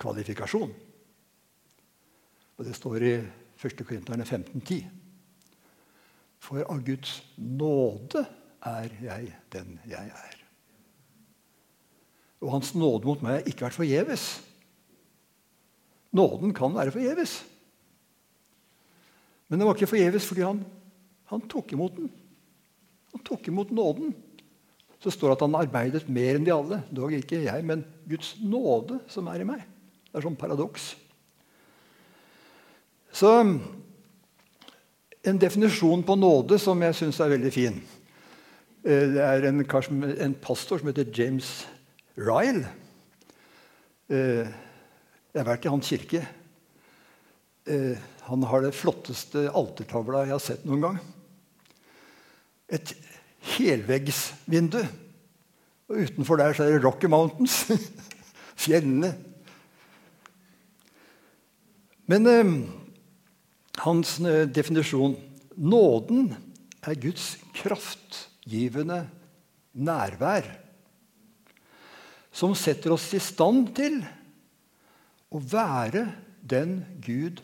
kvalifikasjon. 0.00 0.72
Og 2.56 2.64
det 2.64 2.72
står 2.76 3.04
i 3.04 3.16
1. 3.20 3.84
Korinterne 3.84 4.24
15,10. 4.24 5.05
For 6.42 6.62
av 6.64 6.82
Guds 6.86 7.20
nåde 7.36 8.24
er 8.66 8.92
jeg 9.02 9.30
den 9.52 9.78
jeg 9.88 10.10
er. 10.10 10.36
Og 12.44 12.52
hans 12.52 12.74
nåde 12.76 13.08
mot 13.08 13.22
meg 13.24 13.40
har 13.40 13.48
ikke 13.48 13.66
vært 13.66 13.78
forgjeves. 13.78 14.26
Nåden 16.16 16.52
kan 16.56 16.74
være 16.76 16.94
forgjeves. 16.94 17.38
Men 19.48 19.60
den 19.60 19.68
var 19.68 19.78
ikke 19.78 19.90
forgjeves 19.90 20.26
fordi 20.28 20.44
han, 20.46 20.62
han 21.30 21.44
tok 21.50 21.74
imot 21.74 21.96
den. 21.96 22.10
Han 23.14 23.24
tok 23.26 23.48
imot 23.48 23.72
nåden. 23.74 24.14
Så 25.02 25.12
står 25.12 25.32
det 25.32 25.36
at 25.36 25.44
han 25.46 25.58
arbeidet 25.58 26.08
mer 26.10 26.38
enn 26.38 26.46
de 26.46 26.52
alle. 26.54 26.80
Dog 26.90 27.14
ikke 27.14 27.44
jeg, 27.44 27.64
men 27.66 27.84
Guds 28.08 28.34
nåde 28.42 29.00
som 29.12 29.28
er 29.30 29.42
i 29.42 29.48
meg. 29.48 29.64
Det 30.08 30.18
er 30.18 30.24
sånn 30.24 30.38
paradoks. 30.38 30.94
Så 33.16 33.30
en 35.26 35.38
definisjon 35.42 36.04
på 36.06 36.14
nåde 36.18 36.58
som 36.62 36.82
jeg 36.84 36.94
syns 36.94 37.18
er 37.22 37.32
veldig 37.34 37.52
fin. 37.54 37.78
Eh, 38.86 39.06
det 39.16 39.22
er 39.22 39.48
en, 39.48 39.62
en, 39.64 40.36
pastor 40.38 40.78
som 40.78 40.90
heter 40.90 41.10
James 41.10 41.50
Ryle. 42.14 42.66
Eh, 44.06 44.46
jeg 44.46 45.42
har 45.42 45.48
vært 45.48 45.66
i 45.66 45.72
hans 45.72 45.90
kirke. 45.90 46.22
Eh, 47.66 47.98
han 48.28 48.46
har 48.50 48.62
det 48.62 48.76
flotteste 48.78 49.48
altertavla 49.50 50.24
jeg 50.26 50.36
har 50.36 50.44
sett 50.44 50.64
noen 50.68 50.86
gang. 50.86 51.02
Et 52.70 52.94
helveggsvindu. 53.56 54.80
Og 55.86 56.02
utenfor 56.02 56.38
der 56.38 56.54
så 56.54 56.66
er 56.66 56.76
det 56.76 56.86
Rocky 56.86 57.10
Mountains. 57.10 57.64
Fjellene. 58.62 59.12
Men 62.06 62.26
hans 63.86 64.18
eh, 64.20 64.44
definisjon 64.50 65.16
Nåden 65.56 66.34
er 66.84 66.98
Guds 67.00 67.38
kraftgivende 67.56 69.06
nærvær. 69.72 70.50
Som 72.28 72.52
setter 72.58 72.92
oss 72.92 73.06
i 73.16 73.20
stand 73.24 73.70
til 73.78 74.02
å 75.32 75.40
være 75.40 76.04
den 76.44 76.82
Gud 77.00 77.40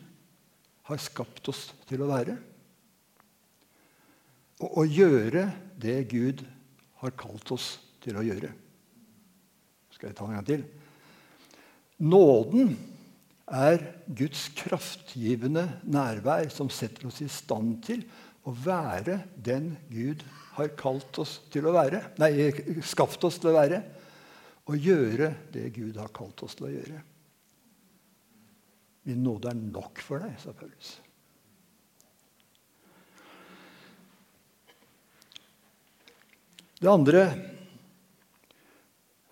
har 0.90 1.00
skapt 1.00 1.48
oss 1.48 1.70
til 1.88 2.04
å 2.04 2.10
være. 2.10 2.36
Og 4.60 4.82
å 4.82 4.84
gjøre 4.84 5.46
det 5.80 6.02
Gud 6.12 6.44
har 7.00 7.16
kalt 7.16 7.54
oss 7.56 7.74
til 8.04 8.20
å 8.20 8.26
gjøre. 8.26 8.52
Skal 9.96 10.10
jeg 10.10 10.18
ta 10.18 10.28
en 10.28 10.36
gang 10.36 10.48
til? 10.52 10.68
Nåden 12.02 12.76
er 13.52 13.82
Guds 14.08 14.46
kraftgivende 14.56 15.66
nærvær 15.84 16.48
som 16.52 16.70
setter 16.72 17.08
oss 17.10 17.20
i 17.24 17.28
stand 17.30 17.82
til 17.84 18.04
å 18.48 18.54
være 18.56 19.20
den 19.36 19.74
Gud 19.92 20.24
har 20.56 20.72
kalt 20.78 21.20
oss 21.22 21.38
til 21.52 21.68
å 21.68 21.74
være. 21.76 22.00
Nei, 22.20 22.50
skapt 22.84 23.22
oss 23.28 23.38
til 23.40 23.52
å 23.52 23.56
være. 23.60 23.82
Og 24.70 24.78
gjøre 24.78 25.32
det 25.52 25.68
Gud 25.76 25.98
har 26.00 26.12
kalt 26.14 26.42
oss 26.46 26.56
til 26.58 26.68
å 26.68 26.74
gjøre. 26.74 27.00
Min 29.08 29.24
nåde 29.24 29.50
er 29.50 29.58
nok 29.58 30.02
for 30.04 30.22
deg, 30.22 30.36
sa 30.38 30.54
Paulus. 30.54 30.94
Det 36.82 36.90
andre 36.90 37.26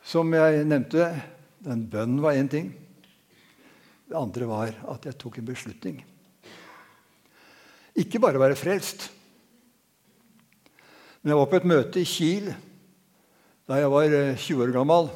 som 0.07 0.31
jeg 0.35 0.67
nevnte, 0.67 1.07
den 1.67 1.83
bønnen 1.91 2.23
var 2.23 2.39
én 2.39 2.51
ting. 2.51 2.71
Det 4.11 4.19
andre 4.19 4.47
var 4.51 4.75
at 4.91 5.05
jeg 5.07 5.15
tok 5.23 5.39
en 5.39 5.47
beslutning. 5.47 6.01
Ikke 7.95 8.19
bare 8.23 8.41
være 8.43 8.59
frelst. 8.59 9.05
Men 11.23 11.31
jeg 11.31 11.39
var 11.39 11.51
på 11.53 11.59
et 11.61 11.69
møte 11.71 12.01
i 12.03 12.09
Kiel 12.09 12.49
da 13.71 13.77
jeg 13.79 13.91
var 13.93 14.11
20 14.11 14.35
eh, 14.35 14.63
år 14.65 14.73
gammel. 14.75 15.11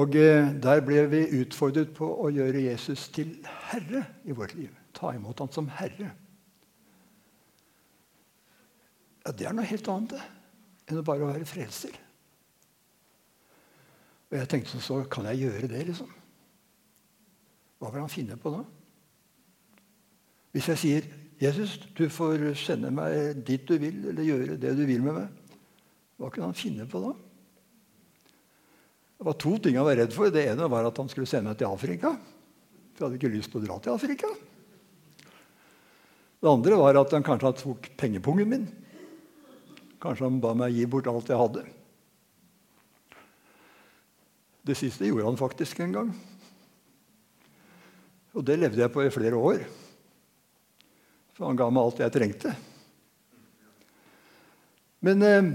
Og 0.00 0.16
eh, 0.16 0.52
der 0.62 0.80
ble 0.86 1.02
vi 1.12 1.20
utfordret 1.42 1.90
på 1.98 2.08
å 2.08 2.30
gjøre 2.32 2.62
Jesus 2.64 3.10
til 3.12 3.34
herre 3.66 4.06
i 4.24 4.32
vårt 4.32 4.54
liv. 4.56 4.70
Ta 4.96 5.12
imot 5.12 5.42
ham 5.42 5.50
som 5.52 5.68
herre. 5.76 6.14
Ja, 9.26 9.34
Det 9.36 9.50
er 9.50 9.52
noe 9.52 9.68
helt 9.68 9.92
annet 9.92 10.16
enn 10.88 11.02
å 11.02 11.04
bare 11.04 11.28
være 11.28 11.44
frelser. 11.44 11.92
Og 14.30 14.38
jeg 14.38 14.48
tenkte 14.48 14.80
så 14.80 15.02
kan 15.12 15.28
jeg 15.28 15.44
gjøre 15.44 15.68
det, 15.74 15.84
liksom. 15.90 16.16
Hva 17.80 17.88
vil 17.90 18.04
han 18.04 18.12
finne 18.12 18.36
på 18.36 18.52
da? 18.52 18.60
Hvis 20.52 20.68
jeg 20.68 20.80
sier 20.80 21.08
'Jesus, 21.40 21.78
du 21.96 22.08
får 22.12 22.52
sende 22.54 22.90
meg 22.92 23.44
dit 23.46 23.64
du 23.64 23.78
vil', 23.78 24.10
eller 24.10 24.22
gjøre 24.22 24.58
det 24.60 24.76
du 24.76 24.84
vil 24.84 25.00
med 25.02 25.14
meg, 25.16 25.28
hva 26.18 26.28
kunne 26.28 26.50
han 26.50 26.58
finne 26.58 26.84
på 26.84 27.00
da? 27.00 27.14
Det 29.16 29.26
var 29.26 29.36
to 29.40 29.56
ting 29.58 29.76
han 29.76 29.84
var 29.84 29.96
redd 29.96 30.12
for. 30.12 30.28
Det 30.32 30.46
ene 30.48 30.68
var 30.68 30.84
at 30.84 30.96
han 30.96 31.08
skulle 31.08 31.28
sende 31.28 31.48
meg 31.48 31.58
til 31.60 31.68
Afrika. 31.68 32.12
For 32.92 33.04
jeg 33.04 33.06
hadde 33.06 33.18
ikke 33.20 33.36
lyst 33.36 33.50
til 33.52 33.60
å 33.60 33.64
dra 33.64 33.78
til 33.80 33.92
Afrika. 33.92 34.28
Det 36.40 36.48
andre 36.48 36.78
var 36.80 36.96
at 36.96 37.12
han 37.12 37.24
kanskje 37.24 37.52
tok 37.60 37.90
pengepungen 38.00 38.48
min. 38.48 38.64
Kanskje 40.00 40.24
han 40.24 40.40
ba 40.40 40.54
meg 40.56 40.72
gi 40.72 40.86
bort 40.88 41.08
alt 41.08 41.28
jeg 41.28 41.40
hadde. 41.40 41.64
Det 44.64 44.76
siste 44.76 45.08
gjorde 45.08 45.28
han 45.28 45.40
faktisk 45.40 45.80
en 45.84 45.92
gang. 45.92 46.14
Og 48.36 48.46
det 48.46 48.58
levde 48.60 48.82
jeg 48.82 48.92
på 48.94 49.02
i 49.04 49.12
flere 49.12 49.38
år. 49.38 49.64
For 51.34 51.48
han 51.48 51.58
ga 51.58 51.70
meg 51.72 51.86
alt 51.86 52.02
jeg 52.02 52.14
trengte. 52.14 52.52
Men 55.06 55.24
eh, 55.24 55.46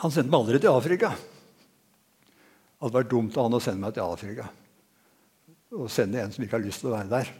han 0.00 0.12
sendte 0.12 0.30
meg 0.30 0.42
aldri 0.42 0.60
til 0.60 0.74
Afrika. 0.74 1.14
Det 1.14 2.84
hadde 2.84 2.98
vært 2.98 3.12
dumt 3.14 3.38
av 3.38 3.48
han 3.48 3.56
å 3.56 3.62
sende 3.64 3.80
meg 3.86 3.96
til 3.96 4.04
Afrika. 4.04 4.50
Og 5.74 5.90
sende 5.90 6.20
en 6.20 6.34
som 6.34 6.44
ikke 6.44 6.58
har 6.58 6.66
lyst 6.66 6.84
til 6.84 6.92
å 6.92 6.96
være 6.98 7.12
der. 7.14 7.32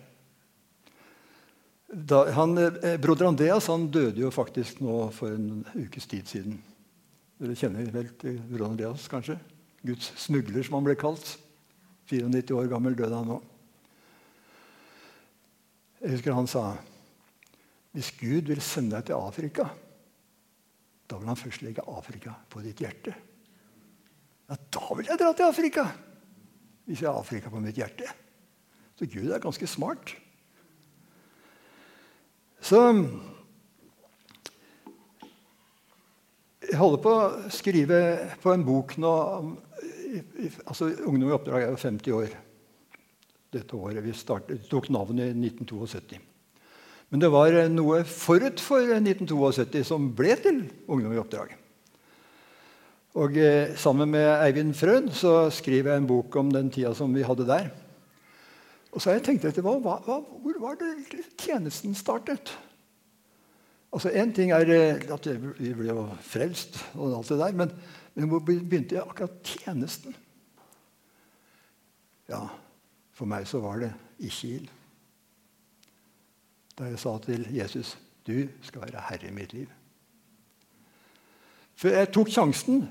Da, 1.95 2.25
han, 2.35 2.57
eh, 2.59 2.97
broder 2.99 3.29
Andreas 3.29 3.69
han 3.71 3.87
døde 3.93 4.25
jo 4.25 4.33
faktisk 4.35 4.81
nå 4.83 5.11
for 5.15 5.37
en 5.37 5.63
ukes 5.77 6.09
tid 6.11 6.27
siden. 6.27 6.57
Dere 7.39 7.59
kjenner 7.59 7.91
vel 7.93 8.09
til 8.19 8.41
broder 8.49 8.73
Andreas, 8.73 9.05
kanskje? 9.11 9.37
Guds 9.85 10.15
smugler, 10.25 10.65
som 10.65 10.79
han 10.81 10.89
ble 10.89 10.97
kalt. 10.99 11.37
94 12.11 12.57
år 12.57 12.73
gammel 12.73 12.97
døde 12.97 13.15
han 13.15 13.29
nå. 13.29 13.43
Jeg 16.05 16.19
husker 16.19 16.37
han 16.37 16.49
sa 16.51 16.67
hvis 17.95 18.11
Gud 18.19 18.51
vil 18.51 18.61
sende 18.61 18.99
deg 18.99 19.07
til 19.09 19.17
Afrika, 19.17 19.65
da 21.09 21.17
vil 21.17 21.31
han 21.31 21.39
først 21.39 21.63
legge 21.63 21.85
Afrika 21.89 22.35
på 22.51 22.61
ditt 22.65 22.83
hjerte. 22.83 23.15
Ja, 24.51 24.57
da 24.59 24.97
vil 24.99 25.09
jeg 25.09 25.21
dra 25.21 25.31
til 25.33 25.47
Afrika! 25.47 25.85
Hvis 26.85 27.01
jeg 27.01 27.09
har 27.09 27.17
Afrika 27.17 27.49
på 27.49 27.63
mitt 27.65 27.79
hjerte. 27.79 28.11
Så 28.99 29.07
Gud 29.09 29.31
er 29.31 29.41
ganske 29.41 29.69
smart. 29.71 30.13
Så 32.61 32.83
Jeg 36.65 36.81
holder 36.81 37.01
på 37.05 37.11
å 37.15 37.51
skrive 37.53 37.99
på 38.43 38.51
en 38.51 38.65
bok 38.67 38.97
nå 38.99 39.11
altså 40.65 40.89
Ungdom 41.07 41.29
i 41.29 41.35
oppdrag 41.37 41.67
er 41.67 41.71
jo 41.71 41.79
50 41.79 42.17
år 42.17 42.33
dette 43.55 43.77
året. 43.79 44.03
Vi 44.05 44.15
startet, 44.17 44.69
tok 44.71 44.91
navnet 44.93 45.33
i 45.33 45.49
1972. 45.51 46.21
Men 47.13 47.23
det 47.23 47.31
var 47.31 47.55
noe 47.71 48.01
forut 48.09 48.59
for 48.63 48.83
1972 48.97 49.85
som 49.87 50.09
ble 50.17 50.35
til 50.41 50.65
Ungdom 50.91 51.15
i 51.15 51.21
oppdrag. 51.21 51.53
Og 53.23 53.37
eh, 53.39 53.77
Sammen 53.79 54.11
med 54.11 54.27
Eivind 54.43 54.75
Frøn 54.75 55.07
så 55.15 55.47
skriver 55.55 55.93
jeg 55.93 56.03
en 56.03 56.11
bok 56.11 56.35
om 56.41 56.51
den 56.51 56.73
tida 56.75 56.91
som 56.99 57.15
vi 57.15 57.23
hadde 57.27 57.47
der. 57.47 57.71
Og 58.91 58.99
så 58.99 59.11
har 59.11 59.19
jeg 59.19 59.27
tenkt 59.29 59.47
etter 59.47 59.63
hva, 59.63 59.77
hva, 59.83 60.19
Hvor 60.23 60.59
var 60.63 60.79
det 60.81 61.23
tjenesten 61.39 61.95
startet? 61.99 62.51
Altså 63.95 64.11
Én 64.11 64.35
ting 64.35 64.51
er 64.51 64.67
eh, 64.75 65.07
at 65.15 65.31
vi 65.31 65.71
ble 65.71 65.93
jo 65.93 66.09
frelst, 66.27 66.81
og 66.99 67.21
alt 67.21 67.31
det 67.31 67.39
der, 67.39 67.55
men, 67.63 67.71
men 68.19 68.31
hvor 68.31 68.43
begynte 68.43 69.03
akkurat 69.03 69.39
tjenesten? 69.47 70.19
Ja, 72.27 72.49
for 73.15 73.31
meg 73.31 73.47
så 73.49 73.61
var 73.63 73.81
det 73.83 73.93
i 74.19 74.31
Kiel. 74.33 74.67
Da 76.75 76.91
jeg 76.91 76.99
sa 76.99 77.15
til 77.23 77.47
Jesus 77.55 77.95
du 78.25 78.47
skal 78.65 78.87
være 78.87 79.03
herre 79.11 79.29
i 79.29 79.35
mitt 79.37 79.53
liv. 79.53 79.69
For 81.77 81.93
jeg 81.93 82.09
tok 82.15 82.31
sjansen, 82.33 82.87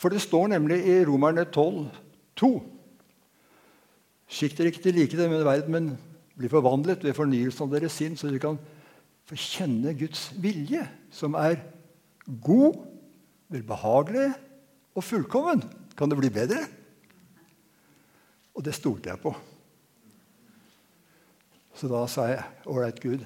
for 0.00 0.10
det 0.10 0.22
står 0.24 0.48
nemlig 0.50 0.80
i 0.82 0.96
Romerne 1.06 1.44
12, 1.44 1.84
2. 2.40 2.50
Skikk 4.26 4.56
dere 4.58 4.72
ikke 4.72 4.82
til 4.82 4.98
like 4.98 5.18
denne 5.18 5.44
verden, 5.46 5.72
men 5.72 5.92
bli 6.34 6.50
forvandlet 6.50 7.04
ved 7.06 7.14
fornyelsen 7.14 7.68
av 7.68 7.76
deres 7.76 7.94
sinn, 8.00 8.16
så 8.18 8.26
dere 8.26 8.42
kan 8.42 8.58
få 9.28 9.38
kjenne 9.38 9.94
Guds 9.96 10.26
vilje, 10.42 10.82
som 11.14 11.36
er 11.38 11.60
god, 12.42 12.80
velbehagelig 13.54 14.32
og 14.96 15.04
fullkommen. 15.06 15.62
Kan 15.94 16.10
det 16.10 16.18
bli 16.18 16.32
bedre? 16.34 16.64
Og 18.54 18.64
det 18.66 18.74
stolte 18.74 19.12
jeg 19.12 19.22
på. 19.22 19.34
Så 21.74 21.90
da 21.90 22.04
sa 22.10 22.28
jeg 22.30 22.44
ålreit, 22.70 23.00
Gud. 23.02 23.24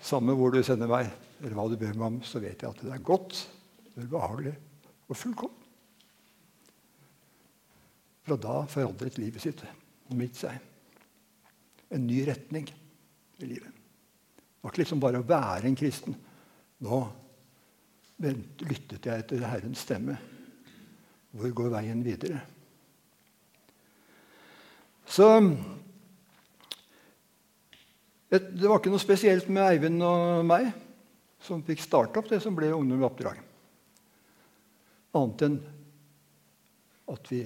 Samme 0.00 0.34
hvor 0.36 0.52
du 0.54 0.62
sender 0.64 0.88
meg, 0.88 1.10
eller 1.40 1.56
hva 1.56 1.66
du 1.68 1.76
ber 1.80 1.96
meg 1.96 2.06
om, 2.06 2.20
så 2.24 2.40
vet 2.40 2.62
jeg 2.62 2.70
at 2.70 2.84
det 2.84 2.94
er 2.94 3.04
godt, 3.04 3.42
det 3.92 4.04
er 4.04 4.12
behagelig 4.12 4.54
og 5.10 5.18
fullkomment. 5.18 5.56
Fra 8.24 8.36
da 8.40 8.56
forandret 8.70 9.18
livet 9.18 9.42
sitt 9.42 9.62
og 9.64 10.16
mitt 10.16 10.36
seg. 10.38 10.56
En 11.90 12.04
ny 12.06 12.20
retning 12.28 12.68
i 13.40 13.48
livet. 13.48 13.72
Det 13.72 14.62
var 14.62 14.72
ikke 14.72 14.82
liksom 14.82 15.00
bare 15.02 15.22
å 15.22 15.26
være 15.26 15.68
en 15.68 15.78
kristen. 15.78 16.16
Nå 16.84 17.00
lyttet 18.20 19.06
jeg 19.08 19.24
etter 19.24 19.46
Herrens 19.48 19.84
stemme. 19.86 20.16
Hvor 21.32 21.52
går 21.56 21.72
veien 21.72 22.02
videre? 22.04 22.40
Så 25.10 25.26
det 28.30 28.68
var 28.68 28.78
ikke 28.78 28.92
noe 28.92 29.02
spesielt 29.02 29.48
med 29.50 29.64
Eivind 29.66 30.02
og 30.06 30.44
meg 30.46 30.68
som 31.42 31.64
fikk 31.66 31.82
starte 31.82 32.20
opp 32.20 32.28
det 32.30 32.38
som 32.44 32.54
ble 32.54 32.68
Ungdom 32.74 33.02
i 33.02 33.06
oppdrag. 33.08 33.40
Annet 35.18 35.42
enn 35.48 35.58
at 37.10 37.32
vi 37.32 37.42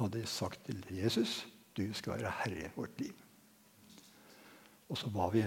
hadde 0.00 0.24
sagt 0.30 0.62
til 0.68 0.80
Jesus 0.94 1.42
du 1.76 1.84
skal 1.92 2.16
være 2.16 2.32
herre 2.40 2.64
i 2.64 2.72
vårt 2.72 3.00
liv. 3.02 3.12
Og 4.88 4.96
så 4.96 5.10
var 5.12 5.34
vi 5.34 5.44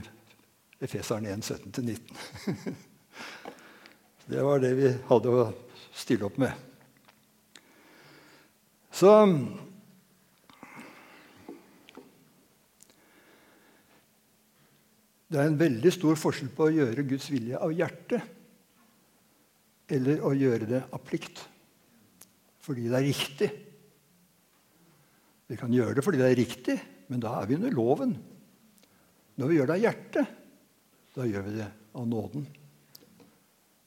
Efeseren 0.79 1.25
1, 1.25 1.41
17-19. 1.41 2.75
det 4.29 4.43
var 4.45 4.61
det 4.61 4.75
vi 4.77 4.91
hadde 5.09 5.33
å 5.33 5.47
stille 5.97 6.27
opp 6.29 6.37
med. 6.39 6.53
Så 8.93 9.09
Det 15.29 15.37
er 15.37 15.45
en 15.45 15.59
veldig 15.59 15.91
stor 15.93 16.17
forskjell 16.17 16.49
på 16.57 16.65
å 16.65 16.73
gjøre 16.73 17.05
Guds 17.09 17.27
vilje 17.29 17.59
av 17.61 17.73
hjertet 17.75 18.21
eller 19.93 20.21
å 20.25 20.33
gjøre 20.37 20.69
det 20.69 20.81
av 20.89 21.01
plikt 21.05 21.43
fordi 22.65 22.89
det 22.89 22.97
er 22.99 23.07
riktig. 23.07 23.49
Vi 25.49 25.57
kan 25.57 25.73
gjøre 25.73 25.95
det 25.97 26.03
fordi 26.05 26.19
det 26.21 26.27
er 26.27 26.37
riktig, 26.37 26.75
men 27.09 27.21
da 27.23 27.31
er 27.39 27.47
vi 27.49 27.55
under 27.57 27.73
loven. 27.73 28.11
Når 29.39 29.49
vi 29.49 29.57
gjør 29.57 29.69
det 29.71 29.77
av 29.77 29.85
hjertet, 29.87 30.35
da 31.15 31.25
gjør 31.25 31.47
vi 31.47 31.55
det 31.55 31.69
av 31.97 32.05
nåden 32.09 32.45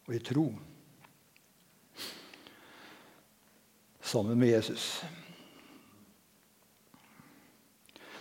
og 0.02 0.14
i 0.16 0.22
tro. 0.26 0.46
sammen 4.12 4.38
med 4.38 4.48
Jesus. 4.48 5.04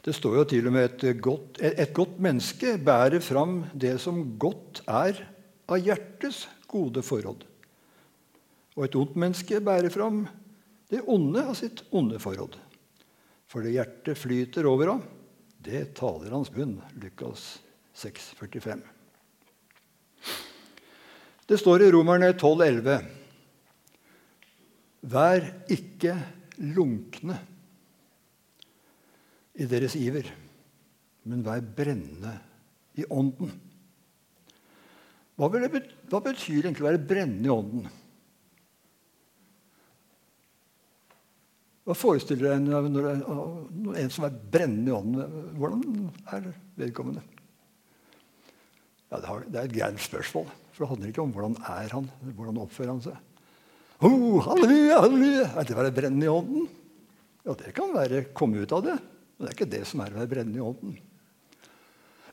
Det 0.01 0.13
står 0.17 0.39
jo 0.39 0.45
til 0.49 0.65
og 0.65 0.73
med 0.73 1.03
et 1.05 1.21
godt, 1.21 1.59
et 1.61 1.93
godt 1.93 2.17
menneske 2.23 2.73
bærer 2.81 3.21
fram 3.21 3.59
det 3.77 3.99
som 4.01 4.23
godt 4.41 4.81
er 4.89 5.19
av 5.69 5.77
hjertets 5.77 6.47
gode 6.71 7.03
forråd. 7.05 7.43
Og 8.77 8.85
et 8.87 8.97
ondt 8.97 9.17
menneske 9.19 9.59
bærer 9.61 9.93
fram 9.93 10.23
det 10.91 11.03
onde 11.05 11.43
av 11.45 11.53
sitt 11.59 11.83
onde 11.93 12.17
forråd. 12.21 12.57
For 13.45 13.61
det 13.61 13.75
hjertet 13.75 14.17
flyter 14.17 14.65
over 14.65 14.95
av, 14.95 15.05
det 15.61 15.91
taler 15.99 16.33
hans 16.33 16.49
munn. 16.55 16.79
Lukas 16.97 17.59
6, 17.93 18.31
45. 18.39 18.81
Det 21.45 21.59
står 21.59 21.83
i 21.83 21.91
Romerne 21.93 22.31
12,11.: 22.33 23.05
Vær 25.11 25.45
ikke 25.69 26.15
lunkne 26.73 27.37
i 29.61 29.67
deres 29.69 29.95
iver, 29.99 30.27
men 31.29 31.43
vær 31.45 31.61
brennende 31.61 32.33
i 32.97 33.05
ånden. 33.05 33.51
Hva, 35.37 35.49
det, 35.53 35.83
hva 36.11 36.21
betyr 36.25 36.65
egentlig 36.65 36.85
å 36.85 36.89
være 36.89 37.03
brennende 37.07 37.49
i 37.49 37.53
ånden? 37.53 37.89
Hva 41.87 41.95
forestiller 41.97 42.53
deg 42.53 42.67
når 42.67 43.97
en 43.97 44.11
som 44.13 44.27
er 44.27 44.41
brennende 44.53 44.91
i 44.91 44.95
ånden? 44.95 45.45
Hvordan 45.57 46.11
er 46.35 46.51
vedkommende? 46.77 47.23
Ja, 49.11 49.19
det 49.19 49.57
er 49.57 49.65
et 49.65 49.73
greit 49.75 50.03
spørsmål. 50.03 50.45
For 50.71 50.85
det 50.85 50.91
handler 50.91 51.11
ikke 51.11 51.23
om 51.25 51.33
hvordan 51.35 51.57
er 51.67 51.95
han 51.97 52.05
hvordan 52.37 52.61
oppfører 52.61 52.93
han 52.93 53.01
seg. 53.03 53.17
Oh, 54.01 54.37
halleluja, 54.45 55.01
halleluja. 55.03 55.47
Er 55.51 55.67
det 55.67 55.75
å 55.75 55.81
være 55.81 55.95
brennende 55.97 56.29
i 56.29 56.31
ånden? 56.31 56.69
Ja, 57.45 57.57
det 57.57 57.73
kan 57.77 57.91
være 57.93 58.23
komme 58.37 58.61
ut 58.61 58.77
av 58.77 58.85
det. 58.85 58.95
Men 59.41 59.47
det 59.47 59.55
er 59.55 59.57
ikke 59.57 59.73
det 59.73 59.85
som 59.89 60.03
er 60.05 60.13
å 60.13 60.19
være 60.19 60.29
brennende 60.29 60.59
i 60.59 60.61
ånden. 60.61 60.97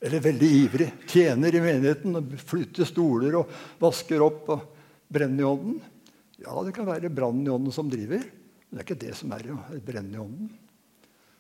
Eller 0.05 0.21
veldig 0.29 0.49
ivrig. 0.59 0.89
Tjener 1.09 1.57
i 1.57 1.63
menigheten 1.65 2.19
og 2.21 2.35
flytter 2.45 2.85
stoler 2.85 3.39
og 3.41 3.55
vasker 3.81 4.21
opp 4.27 4.51
og 4.53 4.67
Brennende 5.09 5.41
i 5.41 5.47
ånden. 5.49 5.79
Ja, 6.37 6.53
det 6.61 6.75
kan 6.77 6.85
være 6.85 7.09
brannen 7.09 7.47
i 7.47 7.49
ånden 7.49 7.73
som 7.73 7.89
driver. 7.89 8.21
Men 8.21 8.77
det 8.77 8.83
er 8.83 8.85
ikke 8.85 9.07
det 9.07 9.15
som 9.17 9.33
er 9.33 9.47
å 9.49 9.57
være 9.57 9.81
brennende 9.87 10.19
i 10.19 10.21
ånden. 10.21 10.51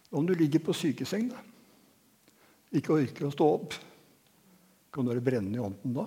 Om 0.08 0.24
du 0.24 0.32
ligger 0.32 0.62
på 0.64 0.72
sykeseng, 0.72 1.28
da. 1.28 1.42
Ikke 2.72 2.96
orker 2.96 3.28
å 3.28 3.32
stå 3.34 3.48
opp. 3.58 3.76
Kan 4.88 5.04
du 5.04 5.12
være 5.12 5.26
brennende 5.28 5.60
i 5.60 5.66
ånden 5.66 5.98
da? 5.98 6.06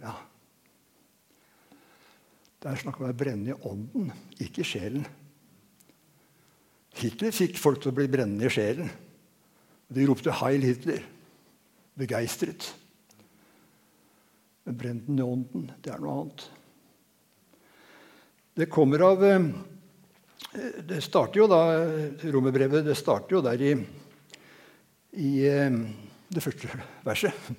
Ja. 0.00 0.14
Det 2.64 2.72
er 2.72 2.80
snakk 2.80 2.96
om 2.96 3.04
å 3.04 3.10
være 3.10 3.20
brennende 3.26 3.52
i 3.52 3.68
ånden, 3.68 4.08
ikke 4.40 4.64
i 4.64 4.70
sjelen. 4.72 5.04
Hitler 7.00 7.32
fikk 7.34 7.56
folk 7.60 7.80
til 7.82 7.92
å 7.92 7.96
bli 7.96 8.08
brennende 8.10 8.48
i 8.48 8.52
sjelen. 8.52 8.90
De 9.92 10.06
ropte 10.08 10.32
'Heil 10.32 10.64
Hitler'. 10.64 11.04
Begeistret. 11.98 12.72
Men 14.64 14.76
brenn 14.78 15.02
den 15.06 15.18
i 15.18 15.22
ånden, 15.22 15.70
det 15.82 15.92
er 15.92 16.00
noe 16.00 16.20
annet. 16.20 16.44
Det 18.54 18.68
kommer 18.72 19.04
av 19.04 19.24
eh, 19.24 19.48
Det 20.84 21.00
starter 21.00 21.40
jo 21.40 21.48
da 21.48 21.60
Romerbrevet 22.28 22.84
det 22.84 22.96
starter 22.96 23.38
jo 23.38 23.42
der 23.44 23.62
i, 23.64 23.72
i 25.16 25.32
eh, 25.48 25.78
det 26.32 26.44
første 26.44 26.68
verset. 27.04 27.52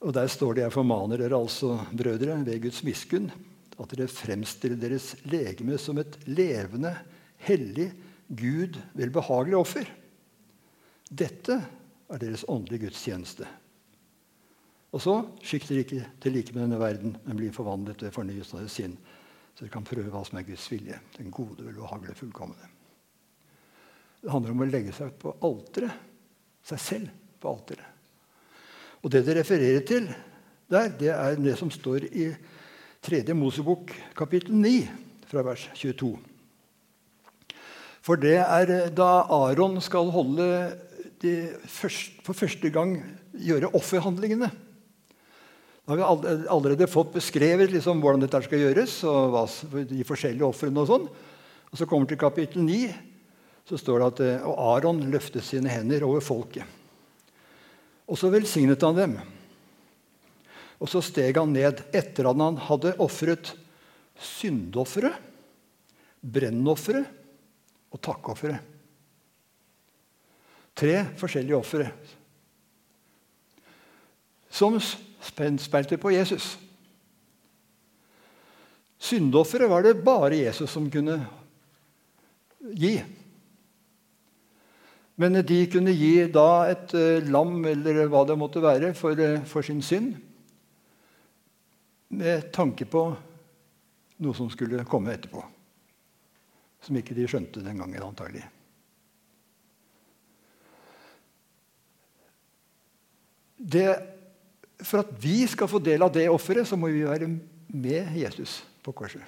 Og 0.00 0.14
Der 0.14 0.26
står 0.26 0.54
det 0.54 0.62
'Jeg 0.62 0.72
formaner 0.72 1.18
dere 1.18 1.36
altså, 1.36 1.76
brødre, 1.92 2.44
ved 2.44 2.62
Guds 2.62 2.82
miskunn', 2.82 3.30
at 3.78 3.90
dere 3.90 4.08
fremstiller 4.08 4.76
deres 4.76 5.14
legeme 5.24 5.78
som 5.78 5.98
et 5.98 6.16
levende 6.26 6.96
hellig, 7.46 7.90
Gud 8.30 8.76
velbehagelig 8.94 9.58
offer. 9.58 9.88
Dette 11.10 11.56
er 12.10 12.20
deres 12.22 12.44
åndelige 12.48 12.86
gudstjeneste. 12.86 13.48
Og 14.90 15.02
så 15.02 15.14
skikk 15.46 15.68
dere 15.68 15.84
ikke 15.84 16.04
til 16.22 16.34
like 16.34 16.54
med 16.54 16.64
denne 16.64 16.80
verden, 16.80 17.16
men 17.24 17.38
blir 17.38 17.54
forvandlet 17.54 18.02
ved 18.02 18.14
fornyelsen 18.14 18.58
av 18.58 18.64
deres 18.64 18.76
sinn, 18.78 18.96
så 19.54 19.64
dere 19.64 19.74
kan 19.74 19.86
prøve 19.86 20.10
hva 20.10 20.22
som 20.26 20.38
er 20.38 20.46
Guds 20.46 20.66
vilje, 20.70 20.98
den 21.16 21.30
gode, 21.34 21.62
velbehagelige, 21.66 22.18
fullkomne. 22.18 22.70
Det 24.20 24.32
handler 24.32 24.54
om 24.54 24.64
å 24.64 24.68
legge 24.68 24.94
seg 24.94 25.14
på 25.18 25.34
alteret, 25.46 26.08
seg 26.66 26.82
selv 26.82 27.12
på 27.40 27.50
alteret. 27.50 27.86
Og 29.00 29.12
det 29.12 29.24
det 29.24 29.38
refererer 29.38 29.86
til 29.86 30.10
der, 30.70 30.90
det 30.98 31.12
er 31.14 31.38
det 31.40 31.56
som 31.58 31.70
står 31.72 32.04
i 32.10 32.28
3. 33.02 33.22
Mosebok 33.34 33.94
kapittel 34.14 34.58
9, 34.60 34.74
fra 35.30 35.42
vers 35.46 35.70
22. 35.78 36.10
For 38.04 38.20
det 38.20 38.38
er 38.40 38.72
eh, 38.72 38.88
da 38.92 39.26
Aron 39.28 39.78
skal 39.84 40.12
holde 40.14 40.48
første, 41.20 42.22
for 42.24 42.36
første 42.36 42.70
gang 42.72 42.96
gjøre 43.36 43.72
offerhandlingene. 43.76 44.48
Da 45.84 45.96
har 45.96 46.20
vi 46.22 46.32
allerede 46.48 46.88
fått 46.88 47.12
beskrevet 47.16 47.72
liksom 47.74 48.00
hvordan 48.00 48.22
dette 48.24 48.40
skal 48.46 48.62
gjøres, 48.62 49.00
og 49.08 49.34
hva, 49.34 49.44
de 49.90 50.06
forskjellige 50.06 50.48
ofrene. 50.48 50.80
Og 50.80 50.88
sånn. 50.88 51.06
Og 51.70 51.78
så 51.78 51.86
kommer 51.86 52.06
vi 52.06 52.14
til 52.14 52.22
kapittel 52.24 52.64
9, 52.66 52.80
så 53.68 53.78
står 53.78 54.00
det 54.00 54.08
at 54.08 54.22
eh, 54.26 54.48
og 54.48 54.56
Aron 54.76 55.04
løftet 55.12 55.44
sine 55.46 55.70
hender 55.72 56.06
over 56.08 56.24
folket. 56.24 56.78
Og 58.10 58.18
så 58.18 58.32
velsignet 58.32 58.82
han 58.82 58.96
dem. 58.96 59.20
Og 60.80 60.88
så 60.88 61.02
steg 61.04 61.36
han 61.36 61.52
ned 61.52 61.84
etter 61.94 62.26
at 62.26 62.40
han 62.40 62.56
hadde 62.64 62.96
ofret 63.04 63.52
syndofferet, 64.20 65.14
brennofferet 66.20 67.19
og 67.90 68.00
takkeofferet. 68.02 68.58
Tre 70.80 70.94
forskjellige 71.18 71.58
ofre 71.58 71.90
som 74.50 74.78
speilte 74.82 75.98
på 76.00 76.10
Jesus. 76.14 76.56
Syndofferet 79.00 79.70
var 79.70 79.84
det 79.86 80.00
bare 80.04 80.42
Jesus 80.42 80.70
som 80.70 80.90
kunne 80.90 81.16
gi. 82.76 82.96
Men 85.20 85.38
de 85.46 85.60
kunne 85.70 85.94
gi 85.94 86.26
da 86.32 86.48
et 86.72 86.92
uh, 86.96 87.30
lam 87.30 87.60
eller 87.68 88.02
hva 88.10 88.24
det 88.28 88.38
måtte 88.40 88.64
være 88.64 88.92
for, 88.96 89.16
uh, 89.16 89.44
for 89.46 89.64
sin 89.64 89.82
synd, 89.84 90.14
med 92.10 92.50
tanke 92.52 92.88
på 92.90 93.06
noe 94.20 94.36
som 94.36 94.50
skulle 94.50 94.82
komme 94.88 95.14
etterpå 95.14 95.44
som 96.84 96.96
ikke 96.96 97.16
de 97.16 97.26
skjønte 97.28 97.62
den 97.64 97.80
gangen, 97.80 98.02
antagelig. 98.02 98.46
Det, 103.60 103.88
for 104.80 105.02
at 105.02 105.12
vi 105.20 105.42
skal 105.50 105.68
få 105.68 105.82
del 105.84 106.00
av 106.02 106.12
det 106.14 106.30
offeret, 106.32 106.68
så 106.68 106.78
må 106.80 106.88
vi 106.88 107.04
være 107.04 107.28
med 107.68 108.16
Jesus 108.16 108.62
på 108.82 108.94
korset. 108.96 109.22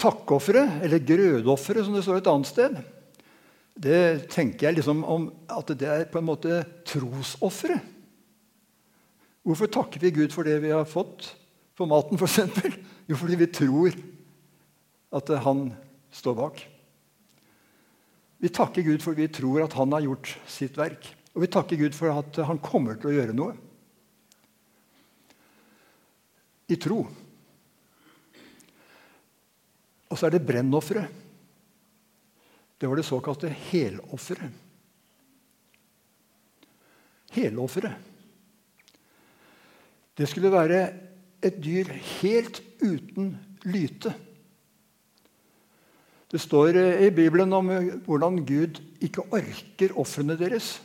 Takkofferet, 0.00 0.78
eller 0.86 1.02
grødofferet, 1.04 1.84
som 1.84 1.98
det 1.98 2.06
står 2.06 2.22
et 2.22 2.30
annet 2.30 2.48
sted, 2.48 2.78
det 3.80 4.28
tenker 4.32 4.68
jeg 4.68 4.78
liksom 4.78 5.02
om 5.08 5.26
at 5.50 5.74
det 5.76 5.88
er 5.88 6.06
på 6.08 6.20
en 6.20 6.28
måte 6.30 6.62
trosofferet. 6.88 7.82
Hvorfor 9.44 9.70
takker 9.72 10.02
vi 10.02 10.12
Gud 10.12 10.34
for 10.34 10.44
det 10.46 10.58
vi 10.62 10.72
har 10.72 10.88
fått? 10.88 11.32
På 11.80 11.88
maten, 11.88 12.20
f.eks.? 12.20 12.76
Jo, 13.08 13.16
fordi 13.16 13.38
vi 13.40 13.48
tror 13.48 13.94
at 15.16 15.32
han 15.46 15.70
står 16.12 16.36
bak. 16.36 16.60
Vi 18.40 18.50
takker 18.52 18.84
Gud 18.84 19.00
for 19.04 19.16
vi 19.16 19.28
tror 19.32 19.64
at 19.64 19.76
han 19.78 19.96
har 19.96 20.04
gjort 20.04 20.34
sitt 20.48 20.76
verk. 20.76 21.08
Og 21.32 21.44
vi 21.44 21.50
takker 21.52 21.80
Gud 21.80 21.96
for 21.96 22.12
at 22.12 22.40
han 22.44 22.60
kommer 22.60 23.00
til 23.00 23.10
å 23.10 23.16
gjøre 23.16 23.36
noe. 23.36 23.56
I 26.70 26.78
tro. 26.80 27.00
Og 30.10 30.18
så 30.18 30.28
er 30.28 30.36
det 30.36 30.44
brennofferet. 30.46 31.18
Det 32.80 32.88
var 32.88 32.96
det 32.96 33.08
såkalte 33.08 33.50
helofferet. 33.72 34.52
Helofferet. 37.36 38.08
Det 40.16 40.28
skulle 40.28 40.52
være 40.52 41.09
et 41.44 41.56
dyr 41.62 41.88
helt 42.20 42.60
uten 42.82 43.32
lyte. 43.64 44.12
Det 46.30 46.38
står 46.38 46.76
eh, 46.78 47.06
i 47.08 47.10
Bibelen 47.14 47.52
om 47.56 47.70
eh, 47.74 47.94
hvordan 48.06 48.42
Gud 48.46 48.78
ikke 49.02 49.26
orker 49.34 49.96
ofrene 49.98 50.36
deres. 50.38 50.76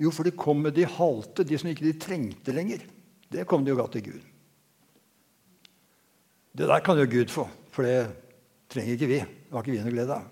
Jo, 0.00 0.10
for 0.12 0.26
de 0.26 0.34
kom 0.36 0.60
med 0.64 0.76
de 0.76 0.84
halte, 0.88 1.46
de 1.46 1.58
som 1.58 1.70
ikke 1.70 1.86
de 1.86 1.96
trengte 2.00 2.52
lenger. 2.54 2.84
Det 3.32 3.46
kom 3.48 3.64
de 3.64 3.72
jo 3.72 3.78
ga 3.78 3.86
til 3.92 4.04
Gud. 4.10 4.28
Det 6.52 6.68
der 6.68 6.84
kan 6.84 6.98
jo 7.00 7.08
Gud 7.08 7.32
få, 7.32 7.46
for 7.72 7.88
det 7.88 8.10
trenger 8.72 8.98
ikke 8.98 9.08
vi. 9.08 9.20
Det 9.22 9.54
har 9.54 9.64
ikke 9.64 9.76
vi 9.76 9.84
noe 9.84 9.94
glede 9.94 10.18
av. 10.18 10.28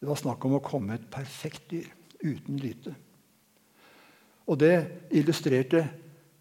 Det 0.00 0.08
var 0.08 0.20
snakk 0.20 0.44
om 0.46 0.56
å 0.56 0.64
komme 0.64 0.96
et 0.96 1.10
perfekt 1.12 1.68
dyr 1.72 1.88
uten 2.22 2.60
lyte. 2.60 2.94
Og 4.46 4.60
det 4.60 4.74
illustrerte 5.18 5.82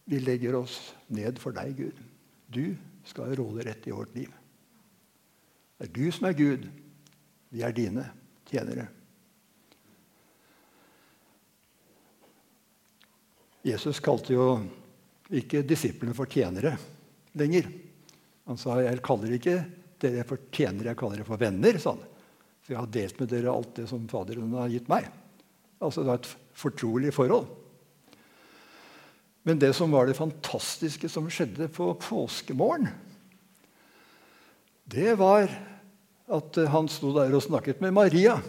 Vi 0.06 0.20
legger 0.22 0.56
oss 0.60 0.94
ned 1.08 1.40
for 1.42 1.56
deg, 1.56 1.74
Gud. 1.78 2.02
Du 2.48 2.76
skal 3.06 3.36
råde 3.38 3.66
rett 3.66 3.88
i 3.90 3.94
vårt 3.94 4.14
liv. 4.18 4.30
Det 5.78 5.88
er 5.88 5.96
du 5.96 6.06
som 6.14 6.28
er 6.30 6.38
Gud. 6.38 6.68
Vi 7.50 7.64
er 7.66 7.74
dine 7.76 8.06
tjenere. 8.50 8.88
Jesus 13.66 14.00
kalte 14.04 14.36
jo 14.36 14.50
ikke 15.34 15.64
disiplene 15.66 16.14
for 16.14 16.30
tjenere 16.30 16.76
lenger. 17.34 17.66
Han 18.46 18.60
sa 18.62 18.78
jeg 18.86 19.02
kaller 19.06 19.34
ikke 19.40 19.58
dere 20.02 20.26
for 20.28 20.52
tjenere, 20.54 20.92
jeg 20.92 21.00
kaller 21.00 21.24
dere 21.24 21.30
for 21.32 21.42
venner. 21.42 21.80
sa 21.82 21.96
han. 21.96 22.06
For 22.62 22.74
jeg 22.74 22.82
har 22.82 22.94
delt 22.94 23.20
med 23.22 23.30
dere 23.30 23.54
alt 23.54 23.76
det 23.78 23.88
som 23.90 24.06
Faderen 24.10 24.54
har 24.54 24.70
gitt 24.74 24.90
meg. 24.90 25.10
Altså 25.82 26.02
Det 26.02 26.10
var 26.12 26.22
et 26.22 26.36
fortrolig 26.54 27.14
forhold. 27.14 27.50
Men 29.46 29.62
det 29.62 29.76
som 29.78 29.94
var 29.94 30.10
det 30.10 30.18
fantastiske 30.18 31.10
som 31.12 31.30
skjedde 31.30 31.68
på 31.70 31.92
påskemorgen, 32.02 32.90
det 34.90 35.14
var 35.20 35.50
at 36.34 36.58
han 36.74 36.90
sto 36.90 37.12
der 37.14 37.34
og 37.38 37.44
snakket 37.46 37.82
med 37.82 37.94
Maria. 37.94 38.40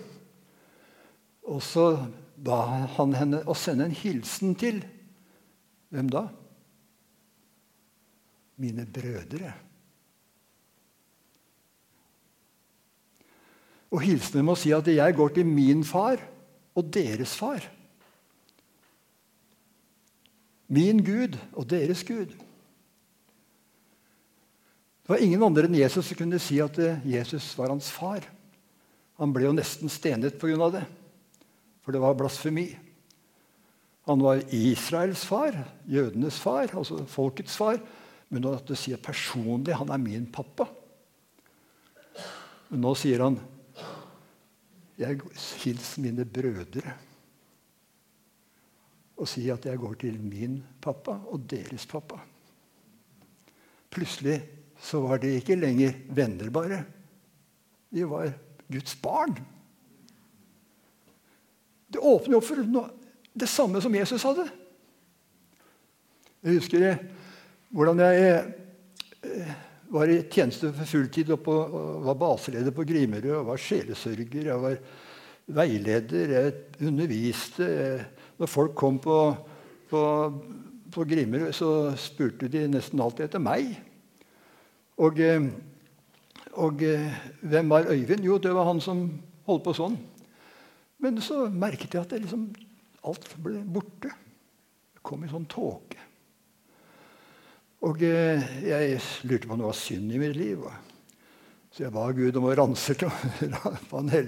Og 1.45 1.61
så 1.65 1.91
ba 2.37 2.89
han 2.97 3.13
henne 3.17 3.43
å 3.45 3.57
sende 3.57 3.89
en 3.89 3.97
hilsen 3.97 4.57
til 4.59 4.81
hvem 5.93 6.09
da? 6.13 6.27
Mine 8.61 8.89
brødre. 8.89 9.53
Og 13.93 14.03
hilsen 14.03 14.45
må 14.45 14.57
si 14.59 14.73
at 14.77 14.89
jeg 14.89 15.17
går 15.17 15.37
til 15.37 15.49
min 15.49 15.85
far 15.87 16.21
og 16.77 16.89
deres 16.93 17.37
far. 17.37 17.76
Min 20.67 21.03
Gud 21.05 21.37
og 21.55 21.69
deres 21.71 22.03
Gud. 22.07 22.33
Det 25.07 25.13
var 25.13 25.23
ingen 25.23 25.43
andre 25.47 25.69
enn 25.69 25.79
Jesus 25.79 26.09
som 26.09 26.19
kunne 26.19 26.41
si 26.43 26.59
at 26.63 26.79
eh, 26.83 27.03
Jesus 27.07 27.53
var 27.59 27.71
hans 27.71 27.93
far. 27.95 28.25
Han 29.21 29.31
ble 29.33 29.47
jo 29.47 29.55
nesten 29.55 29.91
stenet 29.93 30.41
pga. 30.41 30.71
det, 30.75 30.83
for 31.85 31.95
det 31.95 32.03
var 32.03 32.19
blasfemi. 32.19 32.67
Han 34.07 34.23
var 34.23 34.43
Israels 34.55 35.25
far, 35.27 35.55
jødenes 35.87 36.39
far, 36.43 36.71
altså 36.75 37.05
folkets 37.07 37.57
far. 37.57 37.79
Men 38.29 38.43
nå 38.43 38.53
at 38.59 38.67
du 38.67 38.75
sier 38.75 38.99
personlig 38.99 39.75
han 39.79 39.91
er 39.95 40.03
min 40.03 40.27
pappa. 40.27 40.67
Men 42.71 42.83
nå 42.83 42.95
sier 42.99 43.23
han 43.23 43.39
jeg 44.97 45.21
hils 45.63 45.97
mine 46.01 46.25
brødre 46.25 46.95
og 49.17 49.29
si 49.31 49.47
at 49.53 49.65
jeg 49.65 49.81
går 49.81 49.97
til 50.03 50.19
min 50.21 50.59
pappa 50.83 51.17
og 51.33 51.47
deres 51.49 51.87
pappa. 51.89 52.19
Plutselig 53.93 54.37
så 54.83 55.01
var 55.01 55.23
de 55.23 55.39
ikke 55.39 55.57
lenger 55.57 55.95
venner, 56.13 56.51
bare. 56.53 56.83
De 57.89 58.05
var 58.09 58.29
Guds 58.69 58.97
barn. 59.01 59.37
Det 61.89 62.03
åpner 62.03 62.37
opp 62.37 62.45
for 62.45 62.61
noe, 62.67 62.91
det 63.37 63.49
samme 63.49 63.81
som 63.85 63.95
Jesus 63.95 64.25
hadde. 64.27 64.45
Jeg 66.45 66.59
husker 66.59 66.83
jeg, 66.85 66.99
hvordan 67.75 68.03
jeg 68.05 68.27
eh, 69.25 69.55
var 69.93 70.11
i 70.11 70.21
tjeneste 70.31 70.71
for 70.75 70.89
fulltid 70.89 71.33
og, 71.35 71.41
på, 71.47 71.55
og 71.55 72.05
var 72.07 72.19
baseleder 72.21 72.75
på 72.75 72.85
Grimerud 72.89 73.33
og 73.41 73.49
var 73.53 73.63
sjelesørger. 73.63 74.51
Jeg 74.51 74.63
var 74.63 74.77
veileder, 75.57 76.35
jeg 76.37 76.87
underviste. 76.91 77.69
Når 78.37 78.51
folk 78.53 78.75
kom 78.77 78.99
på, 79.03 79.19
på, 79.91 80.01
på 80.93 81.07
Grimerud, 81.09 81.55
så 81.57 81.71
spurte 82.01 82.51
de 82.53 82.67
nesten 82.69 83.01
alltid 83.01 83.29
etter 83.29 83.43
meg. 83.43 83.73
Og, 85.01 85.21
eh, 85.21 85.49
og, 86.57 86.83
eh, 86.85 87.17
hvem 87.41 87.73
var 87.73 87.89
Øyvind? 87.93 88.25
Jo, 88.25 88.39
det 88.39 88.55
var 88.57 88.69
han 88.69 88.81
som 88.81 89.07
holdt 89.49 89.65
på 89.65 89.77
sånn. 89.77 89.97
Men 91.03 91.21
så 91.21 91.47
merket 91.53 91.95
jeg 91.95 92.05
at 92.05 92.17
liksom, 92.17 92.49
alt 93.05 93.29
ble 93.45 93.61
borte. 93.61 94.13
Det 94.97 95.05
kom 95.05 95.25
i 95.25 95.31
sånn 95.31 95.49
tåke. 95.49 96.01
Og 97.87 98.01
eh, 98.03 98.45
jeg 98.65 99.01
lurte 99.29 99.49
på 99.49 99.55
om 99.55 99.61
det 99.61 99.69
var 99.69 99.79
synd 99.79 100.13
i 100.13 100.21
mitt 100.21 100.37
liv. 100.37 100.65
Så 101.71 101.85
jeg 101.85 101.93
ba 101.93 102.07
Gud 102.17 102.39
om 102.41 102.49
å 102.49 102.55
ransake 102.57 103.05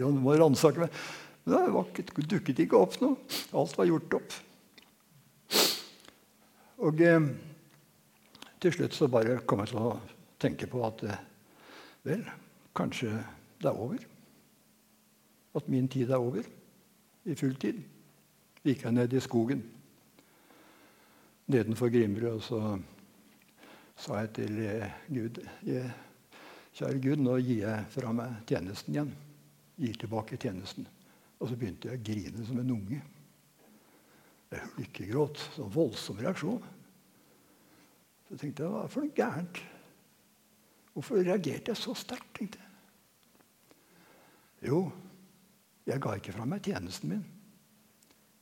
om 0.05 0.21
meg. 0.25 0.90
Det 1.49 2.27
dukket 2.29 2.61
ikke 2.65 2.77
opp 2.77 2.99
noe. 3.01 3.17
Alt 3.57 3.77
var 3.79 3.89
gjort 3.89 4.17
opp. 4.19 4.35
Og 6.85 7.01
eh, 7.03 7.29
til 8.63 8.75
slutt 8.75 8.95
så 8.95 9.09
bare 9.11 9.41
kom 9.49 9.63
jeg 9.65 9.73
til 9.73 9.81
å 9.81 9.95
tenke 10.39 10.69
på 10.71 10.83
at 10.87 11.03
eh, 11.09 11.23
vel, 12.07 12.27
kanskje 12.77 13.15
det 13.59 13.71
er 13.71 13.81
over. 13.81 14.05
At 15.59 15.71
min 15.73 15.89
tid 15.91 16.13
er 16.13 16.23
over 16.23 16.45
i 17.25 17.35
full 17.39 17.57
tid. 17.59 17.81
Gikk 18.63 18.85
jeg 18.85 18.95
ned 18.95 19.17
i 19.17 19.25
skogen 19.25 19.65
nedenfor 21.49 21.89
Grimrud, 21.89 22.29
og 22.37 22.43
så 22.45 22.61
sa 23.97 24.21
jeg 24.21 24.35
til 24.37 24.61
eh, 24.67 25.01
Gud 25.09 25.41
Kjære 26.79 27.01
Gud, 27.03 27.25
nå 27.25 27.33
gir 27.43 27.65
jeg 27.65 27.87
fra 27.91 28.13
meg 28.15 28.37
tjenesten 28.47 28.95
igjen. 28.95 29.09
Gir 29.83 29.97
tilbake 29.99 30.37
tjenesten. 30.39 30.87
Og 31.38 31.48
så 31.48 31.57
begynte 31.59 31.90
jeg 31.90 32.01
å 32.01 32.07
grine 32.09 32.44
som 32.46 32.59
en 32.61 32.74
unge. 32.74 33.01
Jeg 34.48 34.70
lykkegråt. 34.79 35.40
Sånn 35.55 35.72
voldsom 35.72 36.20
reaksjon. 36.22 36.62
Så 38.29 38.37
tenkte 38.37 38.64
jeg 38.64 38.72
hva 38.72 38.85
er 38.85 38.92
for 38.92 39.05
noe 39.05 39.16
gærent? 39.16 39.61
Hvorfor 40.92 41.22
reagerte 41.22 41.72
jeg 41.72 41.81
så 41.81 41.94
sterkt? 41.96 42.33
tenkte 42.37 42.59
jeg. 42.61 42.66
Jo, 44.68 44.81
jeg 45.87 46.03
ga 46.03 46.16
ikke 46.18 46.35
fra 46.35 46.46
meg 46.48 46.64
tjenesten 46.66 47.12
min. 47.12 47.24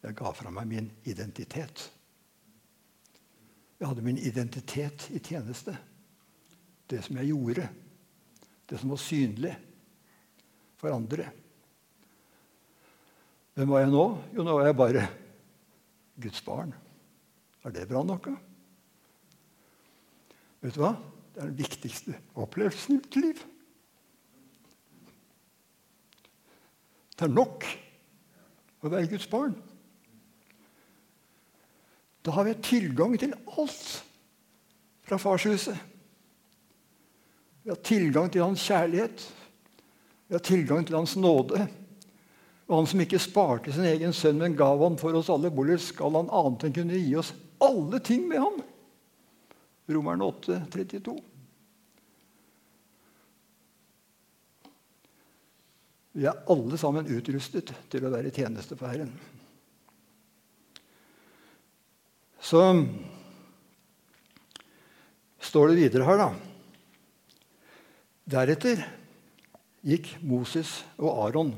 Jeg 0.02 0.16
ga 0.16 0.32
fra 0.32 0.52
meg 0.54 0.68
min 0.70 0.88
identitet. 1.04 1.84
Jeg 3.76 3.90
hadde 3.90 4.04
min 4.06 4.18
identitet 4.18 5.10
i 5.12 5.20
tjeneste. 5.20 5.74
Det 6.88 7.02
som 7.04 7.18
jeg 7.20 7.32
gjorde. 7.34 7.66
Det 8.66 8.80
som 8.80 8.94
var 8.94 9.02
synlig 9.02 9.52
for 10.80 10.94
andre. 10.94 11.28
Hvem 13.56 13.70
var 13.72 13.80
jeg 13.80 13.92
nå? 13.92 14.04
Jo, 14.36 14.44
nå 14.44 14.54
var 14.58 14.66
jeg 14.68 14.76
bare 14.76 15.02
Guds 16.20 16.42
barn. 16.44 16.74
Er 17.64 17.72
det 17.72 17.86
bra 17.88 18.02
nok? 18.04 18.26
Da? 18.28 18.34
Vet 20.60 20.76
du 20.76 20.82
hva? 20.82 20.90
Det 21.32 21.40
er 21.40 21.48
den 21.48 21.56
viktigste 21.56 22.18
opplevelsen 22.36 22.94
i 22.94 22.98
mitt 23.00 23.16
liv. 23.16 23.40
Det 27.16 27.24
er 27.24 27.32
nok 27.32 27.64
å 28.84 28.92
være 28.92 29.08
Guds 29.14 29.28
barn. 29.32 29.56
Da 32.20 32.36
har 32.36 32.44
vi 32.44 32.54
tilgang 32.60 33.16
til 33.16 33.32
alt 33.56 33.88
fra 35.06 35.16
farshuset. 35.22 35.80
Vi 37.64 37.72
har 37.72 37.80
tilgang 37.80 38.28
til 38.32 38.44
hans 38.44 38.68
kjærlighet. 38.68 39.26
Vi 40.28 40.36
har 40.36 40.44
tilgang 40.44 40.84
til 40.84 41.00
hans 41.00 41.16
nåde. 41.16 41.64
Og 42.66 42.80
han 42.80 42.88
som 42.90 43.02
ikke 43.02 43.22
sparte 43.22 43.72
sin 43.74 43.86
egen 43.86 44.14
sønn, 44.16 44.40
men 44.42 44.56
gav 44.58 44.80
han 44.82 44.98
for 44.98 45.14
oss 45.14 45.30
alle, 45.30 45.52
hvordan 45.54 45.78
skal 45.82 46.18
han 46.18 46.32
annet 46.34 46.66
enn 46.66 46.74
kunne 46.74 46.98
gi 46.98 47.14
oss 47.18 47.30
alle 47.62 48.00
ting 48.02 48.26
med 48.26 48.42
ham? 48.42 48.58
Romerne 49.86 50.26
8, 50.26 50.58
32. 50.74 51.14
Vi 56.16 56.24
er 56.26 56.42
alle 56.50 56.78
sammen 56.80 57.06
utrustet 57.12 57.70
til 57.92 58.06
å 58.08 58.10
være 58.10 58.32
tjeneste 58.34 58.74
for 58.74 58.88
Herren. 58.90 59.12
Så 62.40 62.62
står 65.44 65.70
det 65.70 65.78
videre 65.78 66.08
her, 66.08 66.22
da. 66.24 66.28
Deretter 68.26 68.82
gikk 69.86 70.16
Moses 70.26 70.80
og 70.96 71.12
Aron 71.28 71.54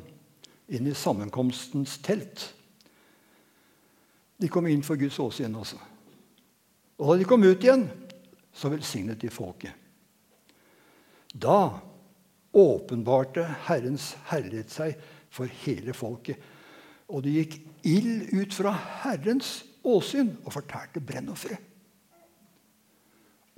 inn 0.69 0.87
i 0.87 0.95
sammenkomstens 0.95 1.99
telt. 2.05 2.45
De 4.39 4.49
kom 4.53 4.69
inn 4.71 4.85
for 4.87 5.01
Guds 5.01 5.19
åsyn 5.23 5.57
også. 5.59 5.79
Og 6.99 7.13
da 7.13 7.17
de 7.19 7.27
kom 7.29 7.47
ut 7.47 7.65
igjen, 7.65 7.87
så 8.53 8.71
velsignet 8.73 9.21
de 9.23 9.31
folket. 9.31 9.73
Da 11.33 11.79
åpenbarte 12.59 13.45
Herrens 13.69 14.13
herlighet 14.31 14.73
seg 14.73 15.09
for 15.31 15.51
hele 15.65 15.95
folket. 15.95 16.39
Og 17.09 17.23
det 17.25 17.35
gikk 17.37 17.59
ild 17.89 18.29
ut 18.35 18.55
fra 18.55 18.75
Herrens 19.05 19.63
åsyn 19.87 20.35
og 20.45 20.53
fortærte 20.53 21.01
brennofferet. 21.01 21.65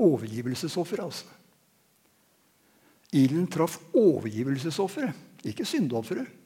Overgivelsesoffer, 0.00 1.02
altså. 1.04 1.26
Ilden 3.12 3.48
traff 3.50 3.80
overgivelsesofferet, 3.98 5.16
ikke 5.44 5.66
syndeofferet 5.66 6.39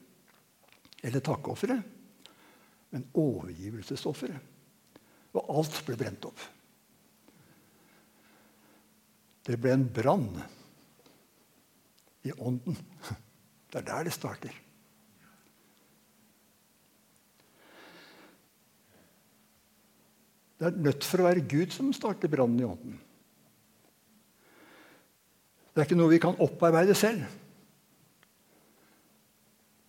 eller 1.03 1.23
takkeofferet, 1.23 1.81
men 2.95 3.07
overgivelsesofferet. 3.13 4.51
Og 5.35 5.49
alt 5.59 5.81
ble 5.87 5.97
brent 5.99 6.27
opp. 6.29 6.43
Det 9.45 9.57
ble 9.61 9.75
en 9.75 9.87
brann 9.93 10.29
i 12.25 12.31
ånden. 12.33 12.77
Det 13.69 13.81
er 13.81 13.89
der 13.89 14.07
det 14.07 14.13
starter. 14.15 14.61
Det 20.55 20.69
er 20.69 20.77
nødt 20.79 21.03
for 21.03 21.21
å 21.21 21.27
være 21.27 21.43
Gud 21.51 21.73
som 21.75 21.91
starter 21.93 22.31
brannen 22.31 22.61
i 22.63 22.67
ånden. 22.67 22.95
Det 25.75 25.83
er 25.83 25.89
ikke 25.89 25.97
noe 25.99 26.13
vi 26.13 26.21
kan 26.23 26.39
opparbeide 26.39 26.95
selv. 26.95 27.25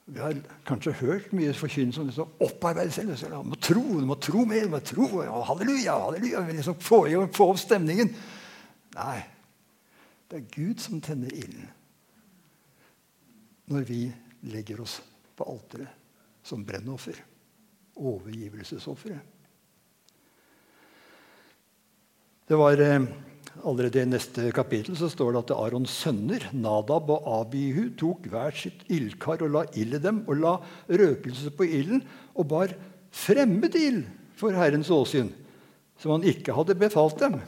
Vi 0.07 0.21
har 0.23 0.37
kanskje 0.67 0.93
hørt 1.01 1.33
mye 1.35 1.55
forkynnelse 1.57 2.01
om 2.01 2.07
det 2.07 2.15
som 2.15 2.43
opparbeide 2.47 2.93
selv. 2.95 3.17
Du 3.19 3.49
må 3.51 3.59
tro, 3.59 3.83
du 3.83 4.07
må 4.07 4.15
tro 4.23 4.45
mer, 4.47 4.69
du 4.69 4.75
må 4.77 4.79
tro. 4.79 5.07
og 5.25 5.47
halleluja, 5.49 5.97
halleluja. 5.99 6.45
Vi 6.47 6.59
liksom 6.61 6.79
få, 6.79 7.01
få 7.35 7.49
opp 7.51 7.59
stemningen. 7.59 8.13
Nei. 8.95 9.17
Det 10.31 10.39
er 10.39 10.53
Gud 10.55 10.83
som 10.83 11.01
tenner 11.03 11.31
ilden 11.35 11.69
når 13.67 13.83
vi 13.87 14.01
legger 14.47 14.81
oss 14.83 15.01
på 15.35 15.47
alteret 15.51 15.91
som 16.47 16.63
brennoffer. 16.67 17.19
Overgivelsesofferet. 17.97 19.35
Det 22.47 22.59
var 22.59 22.79
eh, 22.79 23.03
Allerede 23.65 24.03
i 24.03 24.09
neste 24.09 24.51
kapittel 24.55 24.97
så 24.99 25.09
står 25.11 25.33
det 25.33 25.41
at 25.45 25.55
Arons 25.57 25.95
sønner, 26.03 26.45
Nadab 26.53 27.09
og 27.15 27.25
Abihu, 27.41 27.89
tok 27.99 28.29
hver 28.31 28.55
sitt 28.57 28.85
ildkar 28.93 29.45
og 29.47 29.53
la 29.55 29.65
ild 29.79 29.97
i 29.97 30.03
dem, 30.03 30.23
og 30.29 30.41
la 30.43 30.55
røkelse 30.91 31.53
på 31.57 31.69
ilden, 31.79 32.03
og 32.37 32.49
bar 32.53 32.75
fremmed 33.17 33.77
ild 33.79 34.05
for 34.37 34.55
Herrens 34.57 34.91
åsyn, 34.93 35.33
som 35.97 36.17
han 36.17 36.27
ikke 36.29 36.55
hadde 36.57 36.77
befalt 36.79 37.19
dem. 37.23 37.41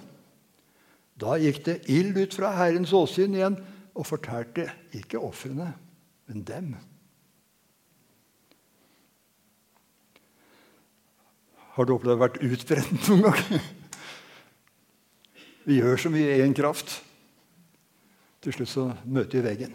Da 1.18 1.36
gikk 1.42 1.64
det 1.66 1.80
ild 1.90 2.16
ut 2.16 2.36
fra 2.38 2.54
Herrens 2.56 2.94
åsyn 2.94 3.34
igjen 3.36 3.58
og 3.98 4.06
fortærte 4.06 4.68
ikke 4.96 5.20
ofrene, 5.20 5.72
men 6.30 6.44
dem. 6.46 6.76
Har 11.74 11.86
du 11.86 11.94
opplevd 11.94 12.16
å 12.16 12.22
vært 12.24 12.40
utbrent 12.42 13.10
noen 13.10 13.28
gang? 13.28 13.74
Vi 15.68 15.82
gjør 15.82 16.00
så 16.00 16.08
mye 16.08 16.30
i 16.30 16.38
egen 16.38 16.54
kraft. 16.56 16.94
Til 18.40 18.54
slutt 18.56 18.70
så 18.72 18.86
møter 19.04 19.36
vi 19.36 19.44
veggen. 19.44 19.74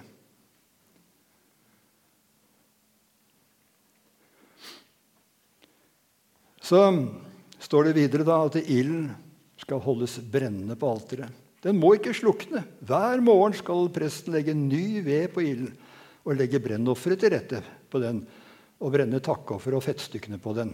Så 6.63 6.79
står 7.62 7.89
det 7.91 7.97
videre 7.99 8.25
da 8.25 8.39
at 8.47 8.58
ilden 8.63 9.12
skal 9.62 9.84
holdes 9.84 10.17
brennende 10.34 10.79
på 10.79 10.89
alteret. 10.95 11.29
Den 11.62 11.77
må 11.77 11.93
ikke 11.95 12.15
slukne. 12.17 12.63
Hver 12.82 13.21
morgen 13.21 13.53
skal 13.56 13.91
presten 13.93 14.34
legge 14.34 14.58
ny 14.58 15.03
ved 15.06 15.29
på 15.36 15.45
ilden 15.45 15.77
og 16.23 16.39
legge 16.39 16.63
brennofferet 16.63 17.21
til 17.21 17.36
rette 17.36 17.62
på 17.91 18.01
den 18.01 18.25
og 18.82 18.95
brenne 18.95 19.21
takkoffer 19.23 19.77
og 19.77 19.86
fettstykkene 19.86 20.41
på 20.41 20.58
den. 20.58 20.73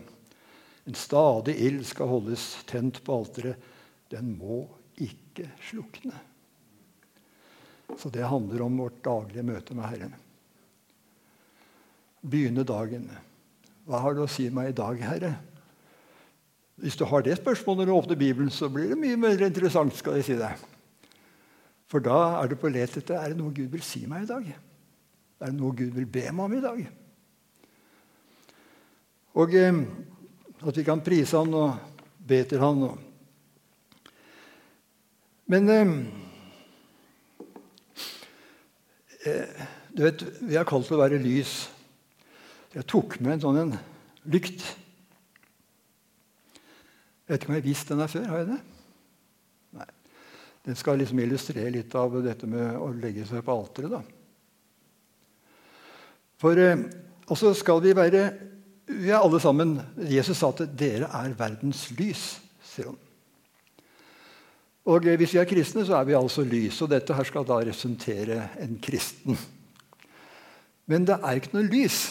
En 0.87 0.97
stadig 0.97 1.59
ild 1.59 1.83
skal 1.89 2.07
holdes 2.07 2.53
tent 2.69 3.03
på 3.03 3.19
alteret. 3.19 3.59
Den 4.09 4.37
må 4.39 4.63
ikke 5.39 5.69
slukne. 5.69 6.15
Så 7.97 8.11
det 8.13 8.27
handler 8.27 8.61
om 8.65 8.77
vårt 8.83 9.01
daglige 9.05 9.45
møte 9.45 9.75
med 9.77 9.87
Herren. 9.89 10.15
Begynne 12.21 12.65
dagen. 12.67 13.07
Hva 13.87 14.03
har 14.03 14.15
du 14.15 14.23
å 14.25 14.29
si 14.29 14.49
meg 14.53 14.71
i 14.71 14.77
dag, 14.77 14.99
Herre? 15.01 15.31
Hvis 16.79 16.95
du 16.99 17.03
har 17.09 17.23
det 17.25 17.39
spørsmålet 17.39 17.81
når 17.81 17.89
du 17.89 17.95
åpner 17.95 18.19
Bibelen, 18.19 18.51
så 18.53 18.69
blir 18.71 18.91
det 18.91 18.99
mye 18.99 19.17
mer 19.19 19.41
interessant. 19.47 19.95
skal 19.95 20.19
jeg 20.19 20.27
si 20.27 20.37
det. 20.39 20.51
For 21.89 22.03
da 22.03 22.43
er 22.43 22.51
du 22.51 22.55
på 22.59 22.69
let 22.71 22.95
etter 22.99 23.17
er 23.17 23.33
det 23.33 23.39
noe 23.39 23.55
Gud 23.55 23.71
vil 23.73 23.83
si 23.83 24.05
meg 24.07 24.23
i 24.23 24.29
dag. 24.29 24.47
Er 25.39 25.51
det 25.51 25.57
noe 25.57 25.75
Gud 25.75 25.95
vil 25.95 26.05
be 26.05 26.27
meg 26.29 26.45
om 26.45 26.55
i 26.55 26.63
dag? 26.63 26.85
Og 29.39 29.55
eh, 29.55 29.83
at 30.59 30.77
vi 30.77 30.85
kan 30.85 31.01
prise 31.03 31.39
Han 31.39 31.53
og 31.55 31.77
be 32.29 32.43
til 32.45 32.61
Han. 32.61 32.83
og 32.83 33.08
men 35.49 35.69
eh, 35.73 35.93
eh, 39.25 39.63
du 39.89 40.03
vet, 40.05 40.21
Vi 40.45 40.57
er 40.59 40.67
kalt 40.69 40.85
til 40.87 40.99
å 40.99 41.01
være 41.01 41.21
lys. 41.21 41.63
Jeg 42.75 42.85
tok 42.89 43.17
med 43.23 43.33
en 43.35 43.41
sånn 43.47 43.57
en 43.63 43.73
lykt. 44.29 44.61
Jeg 47.25 47.33
vet 47.33 47.41
ikke 47.41 47.49
om 47.49 47.57
jeg 47.57 47.63
har 47.63 47.69
vist 47.69 47.89
den 47.89 48.03
her 48.03 48.11
før. 48.13 48.29
Har 48.29 48.43
jeg 48.43 48.49
det? 48.51 48.59
Nei. 49.79 49.89
Den 50.69 50.77
skal 50.77 51.01
liksom 51.01 51.23
illustrere 51.25 51.73
litt 51.73 51.97
av 51.97 52.19
dette 52.25 52.49
med 52.49 52.77
å 52.77 52.91
legge 52.93 53.25
seg 53.29 53.41
på 53.45 53.57
alteret. 53.57 53.97
da. 53.97 54.03
For 56.39 56.61
eh, 56.61 56.85
også 57.29 57.55
skal 57.57 57.81
vi 57.83 57.97
være 57.97 58.23
Vi 58.89 59.11
er 59.11 59.19
alle 59.19 59.37
sammen 59.41 59.75
Jesus 60.09 60.39
sa 60.39 60.49
at 60.49 60.63
'dere 60.73 61.09
er 61.13 61.35
verdens 61.37 61.91
lys', 61.93 62.39
sier 62.65 62.89
han. 62.89 62.97
Og 64.89 65.05
Hvis 65.05 65.35
vi 65.35 65.37
er 65.37 65.45
kristne, 65.45 65.85
så 65.85 65.99
er 65.99 66.07
vi 66.07 66.17
altså 66.17 66.41
lys. 66.41 66.81
Og 66.81 66.89
dette 66.89 67.13
her 67.13 67.27
skal 67.27 67.45
da 67.45 67.59
representere 67.61 68.49
en 68.57 68.79
kristen. 68.81 69.37
Men 70.89 71.05
det 71.05 71.19
er 71.21 71.37
ikke 71.37 71.53
noe 71.53 71.67
lys. 71.69 72.07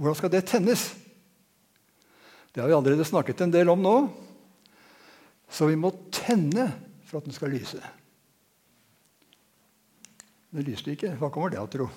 Hvordan 0.00 0.16
skal 0.16 0.32
det 0.32 0.46
tennes? 0.48 0.84
Det 2.52 2.62
har 2.62 2.70
vi 2.70 2.76
allerede 2.76 3.04
snakket 3.04 3.42
en 3.44 3.52
del 3.52 3.68
om 3.68 3.82
nå. 3.84 3.96
Så 5.52 5.68
vi 5.68 5.76
må 5.76 5.90
tenne 6.12 6.70
for 7.04 7.20
at 7.20 7.28
den 7.28 7.36
skal 7.36 7.52
lyse. 7.52 7.80
Det 10.52 10.64
lyste 10.64 10.94
ikke. 10.96 11.12
Hva 11.20 11.28
kommer 11.32 11.52
det 11.52 11.60
av, 11.60 11.68
tro? 11.72 11.90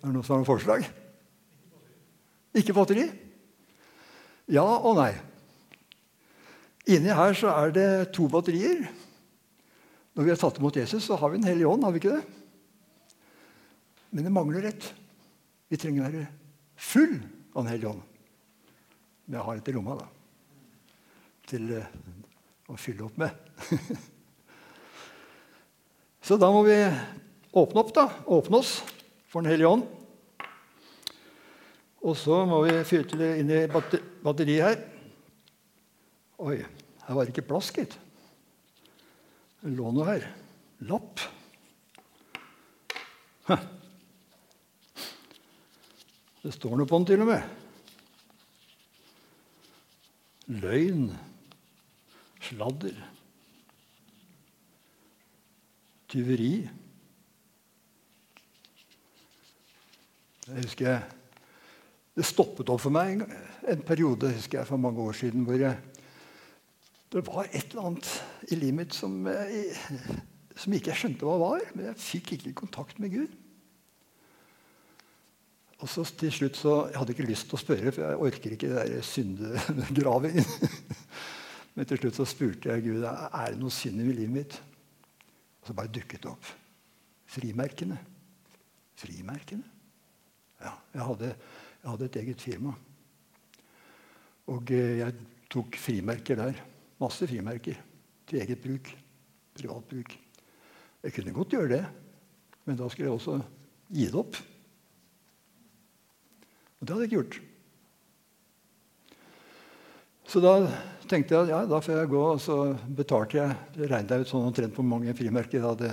Er 0.00 0.08
det 0.08 0.14
noen 0.14 0.24
som 0.24 0.34
har 0.34 0.40
noen 0.40 0.48
forslag? 0.48 0.88
Ikke 2.56 2.76
batteri? 2.76 3.04
Ja 4.52 4.64
og 4.64 4.96
nei. 4.96 5.12
Inni 6.90 7.14
her 7.14 7.34
så 7.38 7.52
er 7.54 7.74
det 7.74 7.88
to 8.16 8.26
batterier. 8.30 8.88
Når 10.12 10.26
vi 10.26 10.32
har 10.32 10.40
tatt 10.40 10.58
imot 10.58 10.76
Jesus, 10.76 11.04
så 11.06 11.16
har 11.16 11.30
vi 11.30 11.38
en 11.38 11.46
hellige 11.46 11.68
ånd. 11.68 11.84
har 11.84 11.92
vi 11.94 12.02
ikke 12.02 12.16
det? 12.16 12.24
Men 14.10 14.26
det 14.26 14.34
mangler 14.34 14.66
ett. 14.68 14.88
Vi 15.70 15.78
trenger 15.80 16.02
å 16.02 16.10
være 16.10 16.26
full 16.76 17.14
av 17.54 17.62
Den 17.62 17.72
hellige 17.72 17.92
ånd. 17.94 18.02
Men 19.24 19.38
jeg 19.38 19.46
har 19.46 19.56
et 19.56 19.68
i 19.68 19.76
lomma, 19.76 19.94
da. 20.02 20.06
Til 21.48 21.70
uh, 21.78 21.86
å 22.68 22.76
fylle 22.76 23.06
opp 23.06 23.16
med. 23.20 23.30
så 26.26 26.36
da 26.36 26.50
må 26.52 26.60
vi 26.66 26.76
åpne 26.82 27.84
opp, 27.84 27.94
da. 27.96 28.08
Åpne 28.26 28.60
oss 28.60 28.82
for 29.30 29.40
Den 29.40 29.54
hellige 29.54 29.70
ånd. 29.70 29.84
Og 32.02 32.18
så 32.18 32.42
må 32.50 32.64
vi 32.66 32.82
fylle 32.84 33.36
inn 33.38 33.50
i 33.54 33.68
batteriet 33.70 34.66
her. 34.66 34.91
Oi, 36.42 36.56
her 36.58 37.14
var 37.14 37.22
det 37.22 37.30
ikke 37.30 37.44
plass, 37.52 37.68
gitt. 37.70 37.92
Det 39.62 39.70
lå 39.70 39.92
noe 39.94 40.06
her. 40.08 40.24
Lapp. 40.88 41.20
Det 46.42 46.50
står 46.56 46.74
noe 46.74 46.90
på 46.90 46.98
den, 46.98 47.06
til 47.12 47.22
og 47.22 47.28
med. 47.30 47.42
Løgn. 50.64 51.06
Sladder. 52.42 52.98
Tyveri. 56.10 56.54
Jeg 60.48 60.58
husker 60.66 60.90
jeg, 60.90 61.02
Det 62.18 62.26
stoppet 62.26 62.68
opp 62.68 62.82
for 62.82 62.92
meg 62.92 63.14
en, 63.14 63.22
en 63.72 63.86
periode 63.86 64.34
husker 64.34 64.58
jeg, 64.58 64.68
for 64.68 64.76
mange 64.76 65.00
år 65.00 65.14
siden 65.16 65.46
hvor 65.46 65.56
jeg 65.56 65.78
det 67.12 67.26
var 67.26 67.48
et 67.50 67.74
eller 67.74 67.90
annet 67.90 68.08
i 68.48 68.56
livet 68.56 68.78
mitt 68.78 68.96
som, 68.96 69.26
jeg, 69.28 69.72
som 70.56 70.72
ikke 70.72 70.92
jeg 70.92 71.00
skjønte 71.02 71.28
hva 71.28 71.36
var. 71.40 71.64
Men 71.76 71.90
jeg 71.90 72.00
fikk 72.00 72.34
ikke 72.38 72.54
kontakt 72.64 73.00
med 73.02 73.12
Gud. 73.12 73.38
Og 75.82 75.90
så 75.90 76.04
til 76.14 76.30
slutt 76.32 76.56
så, 76.56 76.74
Jeg 76.88 76.98
hadde 77.00 77.14
ikke 77.14 77.26
lyst 77.26 77.48
til 77.50 77.58
å 77.58 77.60
spørre, 77.60 77.92
for 77.92 78.04
jeg 78.06 78.20
orker 78.28 78.54
ikke 78.54 78.70
det 78.70 79.02
syndegravingen. 79.06 80.46
Men 81.74 81.88
til 81.88 81.98
slutt 81.98 82.20
så 82.20 82.26
spurte 82.28 82.70
jeg 82.70 82.84
Gud 82.86 83.04
er 83.08 83.52
det 83.52 83.60
noe 83.60 83.74
synd 83.74 84.00
i 84.00 84.06
livet 84.12 84.36
mitt. 84.36 84.58
Og 85.62 85.68
så 85.68 85.76
bare 85.76 85.92
dukket 85.92 86.22
det 86.22 86.30
opp. 86.30 86.48
Frimerkene. 87.32 87.98
Frimerkene. 89.02 89.66
Ja, 90.62 90.76
jeg 90.94 91.06
hadde, 91.08 91.30
jeg 91.82 91.90
hadde 91.90 92.08
et 92.08 92.18
eget 92.22 92.44
firma. 92.44 92.74
Og 94.52 94.70
eh, 94.74 95.00
jeg 95.00 95.16
tok 95.50 95.76
frimerker 95.80 96.38
der. 96.38 96.60
Masse 97.02 97.26
frimerker 97.26 97.80
til 98.30 98.42
eget 98.42 98.62
bruk. 98.62 98.92
Privat 99.58 99.88
bruk. 99.90 100.14
Jeg 101.02 101.14
kunne 101.16 101.34
godt 101.34 101.54
gjøre 101.56 101.70
det, 101.74 101.84
men 102.64 102.78
da 102.78 102.86
skulle 102.88 103.08
jeg 103.08 103.16
også 103.16 103.40
gi 103.90 104.06
det 104.06 104.20
opp. 104.20 104.38
Og 106.78 106.86
det 106.86 106.94
hadde 106.94 107.02
jeg 107.02 107.10
ikke 107.10 107.18
gjort. 107.20 107.40
Så 110.32 110.40
da 110.40 110.54
tenkte 111.10 111.34
jeg 111.34 111.44
at 111.44 111.50
ja, 111.52 111.58
da 111.68 111.80
får 111.82 111.98
jeg 111.98 112.10
gå, 112.12 112.22
og 112.36 112.40
så 112.40 112.56
betalte 112.96 113.36
jeg. 113.40 113.56
Det 113.74 113.90
regnet 113.90 114.22
ut 114.22 114.30
sånn 114.30 114.46
omtrent 114.48 114.78
hvor 114.78 114.86
mange 114.86 115.14
frimerker 115.18 115.58
jeg 115.58 115.66
hadde 115.66 115.90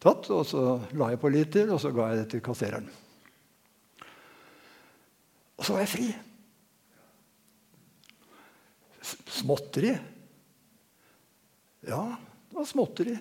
tatt. 0.00 0.30
Og 0.32 0.46
så 0.48 0.62
la 0.96 1.10
jeg 1.12 1.20
på 1.20 1.32
litt 1.34 1.52
til, 1.52 1.74
og 1.74 1.82
så 1.82 1.92
ga 1.94 2.12
jeg 2.12 2.22
det 2.22 2.28
til 2.32 2.44
kassereren. 2.46 2.88
Og 5.58 5.66
så 5.66 5.74
var 5.74 5.84
jeg 5.84 5.92
fri. 5.92 6.08
Småtteri? 9.38 9.92
Ja, 11.88 12.04
det 12.50 12.56
var 12.56 12.68
småtteri. 12.68 13.16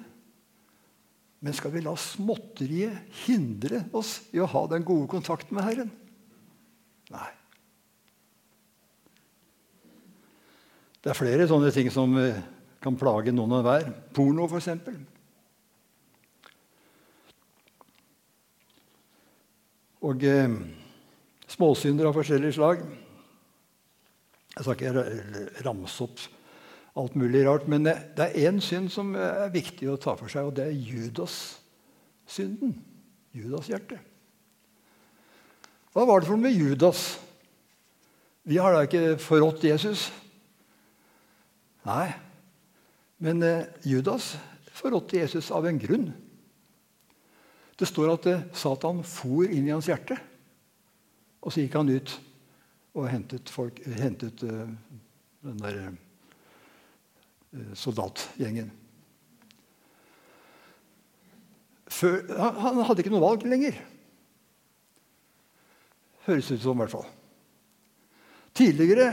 Men 1.40 1.54
skal 1.54 1.72
vi 1.72 1.84
la 1.86 1.94
småtteriet 2.00 3.18
hindre 3.26 3.84
oss 3.96 4.20
i 4.34 4.42
å 4.42 4.50
ha 4.50 4.64
den 4.72 4.86
gode 4.86 5.08
kontakten 5.12 5.56
med 5.56 5.68
Herren? 5.68 5.92
Nei. 7.14 7.30
Det 11.00 11.14
er 11.14 11.20
flere 11.20 11.46
sånne 11.48 11.70
ting 11.72 11.92
som 11.94 12.18
eh, 12.20 12.40
kan 12.84 12.98
plage 13.00 13.32
noen 13.32 13.60
og 13.60 13.68
hver. 13.68 13.86
Porno, 14.18 14.48
f.eks. 14.50 14.74
Og 20.10 20.26
eh, 20.28 20.58
småsynder 21.54 22.10
av 22.10 22.18
forskjellig 22.18 22.52
slag. 22.58 22.82
Jeg 24.58 24.66
skal 24.66 24.76
ikke 24.76 25.62
ramse 25.64 26.04
opp 26.10 26.26
alt 26.98 27.16
mulig 27.20 27.46
rart, 27.46 27.68
men 27.70 27.86
det 27.86 28.24
er 28.24 28.50
én 28.50 28.60
synd 28.64 28.90
som 28.94 29.14
er 29.16 29.52
viktig 29.54 29.90
å 29.92 30.00
ta 30.02 30.16
for 30.18 30.32
seg, 30.32 30.50
og 30.50 30.56
det 30.58 30.66
er 30.68 30.76
Judas-synden. 30.76 32.74
Judas 33.38 33.70
hjerte. 33.70 34.00
Hva 35.94 36.06
var 36.08 36.22
det 36.22 36.30
for 36.30 36.38
noe 36.38 36.48
med 36.48 36.58
Judas? 36.58 37.20
Vi 38.48 38.58
har 38.62 38.74
da 38.74 38.86
ikke 38.86 39.18
forrådt 39.22 39.68
Jesus. 39.68 40.08
Nei, 41.88 42.08
men 43.24 43.44
eh, 43.46 43.68
Judas 43.88 44.36
forrådte 44.78 45.20
Jesus 45.22 45.52
av 45.56 45.68
en 45.68 45.80
grunn. 45.82 46.10
Det 47.78 47.88
står 47.90 48.14
at 48.14 48.30
eh, 48.32 48.46
Satan 48.58 49.04
for 49.06 49.46
inn 49.46 49.68
i 49.68 49.74
hans 49.74 49.90
hjerte. 49.90 50.18
Og 51.44 51.54
så 51.54 51.64
gikk 51.64 51.78
han 51.80 51.92
ut 51.92 52.14
og 52.98 53.06
hentet, 53.12 53.50
folk, 53.54 53.78
hentet 53.86 54.42
uh, 54.42 54.66
den 55.46 55.60
der 55.62 55.76
soldatgjengen. 57.78 58.70
Før, 61.88 62.20
han 62.36 62.82
hadde 62.84 63.04
ikke 63.04 63.14
noe 63.14 63.24
valg 63.24 63.46
lenger. 63.48 63.78
Høres 66.28 66.52
ut 66.52 66.62
som, 66.62 66.76
i 66.76 66.84
hvert 66.84 66.94
fall. 66.94 67.08
Tidligere 68.58 69.12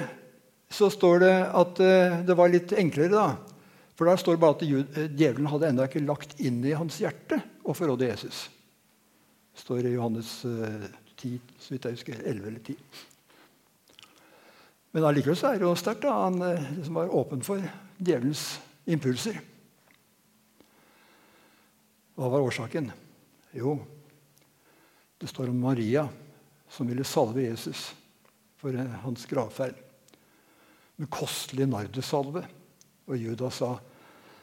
så 0.75 0.89
står 0.91 1.23
det 1.23 1.35
at 1.55 1.81
uh, 1.85 2.19
det 2.27 2.37
var 2.37 2.51
litt 2.51 2.75
enklere. 2.75 3.13
da. 3.15 3.55
For 3.95 4.11
der 4.11 4.19
står 4.19 4.37
det 4.37 4.43
bare 4.43 4.59
at 4.59 5.15
djevelen 5.15 5.51
hadde 5.53 5.71
ennå 5.71 5.87
ikke 5.87 6.03
lagt 6.03 6.35
inn 6.43 6.59
i 6.67 6.75
hans 6.75 6.99
hjerte 6.99 7.39
å 7.63 7.77
forråde 7.77 8.09
Jesus. 8.11 8.49
Det 9.55 9.63
står 9.63 9.87
i 9.87 9.95
Johannes 9.95 10.41
10, 10.43 11.37
så 11.63 11.77
vidt 11.77 11.87
jeg 11.87 12.01
husker, 12.01 12.25
11 12.27 12.49
eller 12.51 12.65
10. 12.67 13.13
Men 14.95 15.09
allikevel 15.09 15.37
så 15.37 15.51
er 15.51 15.59
det 15.59 15.67
jo 15.67 15.75
sterkt. 15.79 16.07
Han 16.07 16.39
liksom 16.39 17.01
var 17.01 17.15
åpen 17.19 17.43
for 17.43 17.63
djevelens 17.99 18.45
impulser. 18.87 19.41
Hva 22.15 22.31
var 22.31 22.45
årsaken? 22.47 22.93
Jo, 23.59 23.75
det 25.19 25.31
står 25.31 25.51
om 25.51 25.59
Maria 25.59 26.07
som 26.71 26.87
ville 26.87 27.07
salve 27.07 27.43
Jesus 27.43 27.89
for 28.59 28.77
hans 29.03 29.27
gravferd 29.31 29.79
med 30.97 31.11
kostelig 31.11 31.67
nardesalve. 31.71 32.45
Og 33.11 33.19
Judas 33.19 33.59
sa 33.61 33.73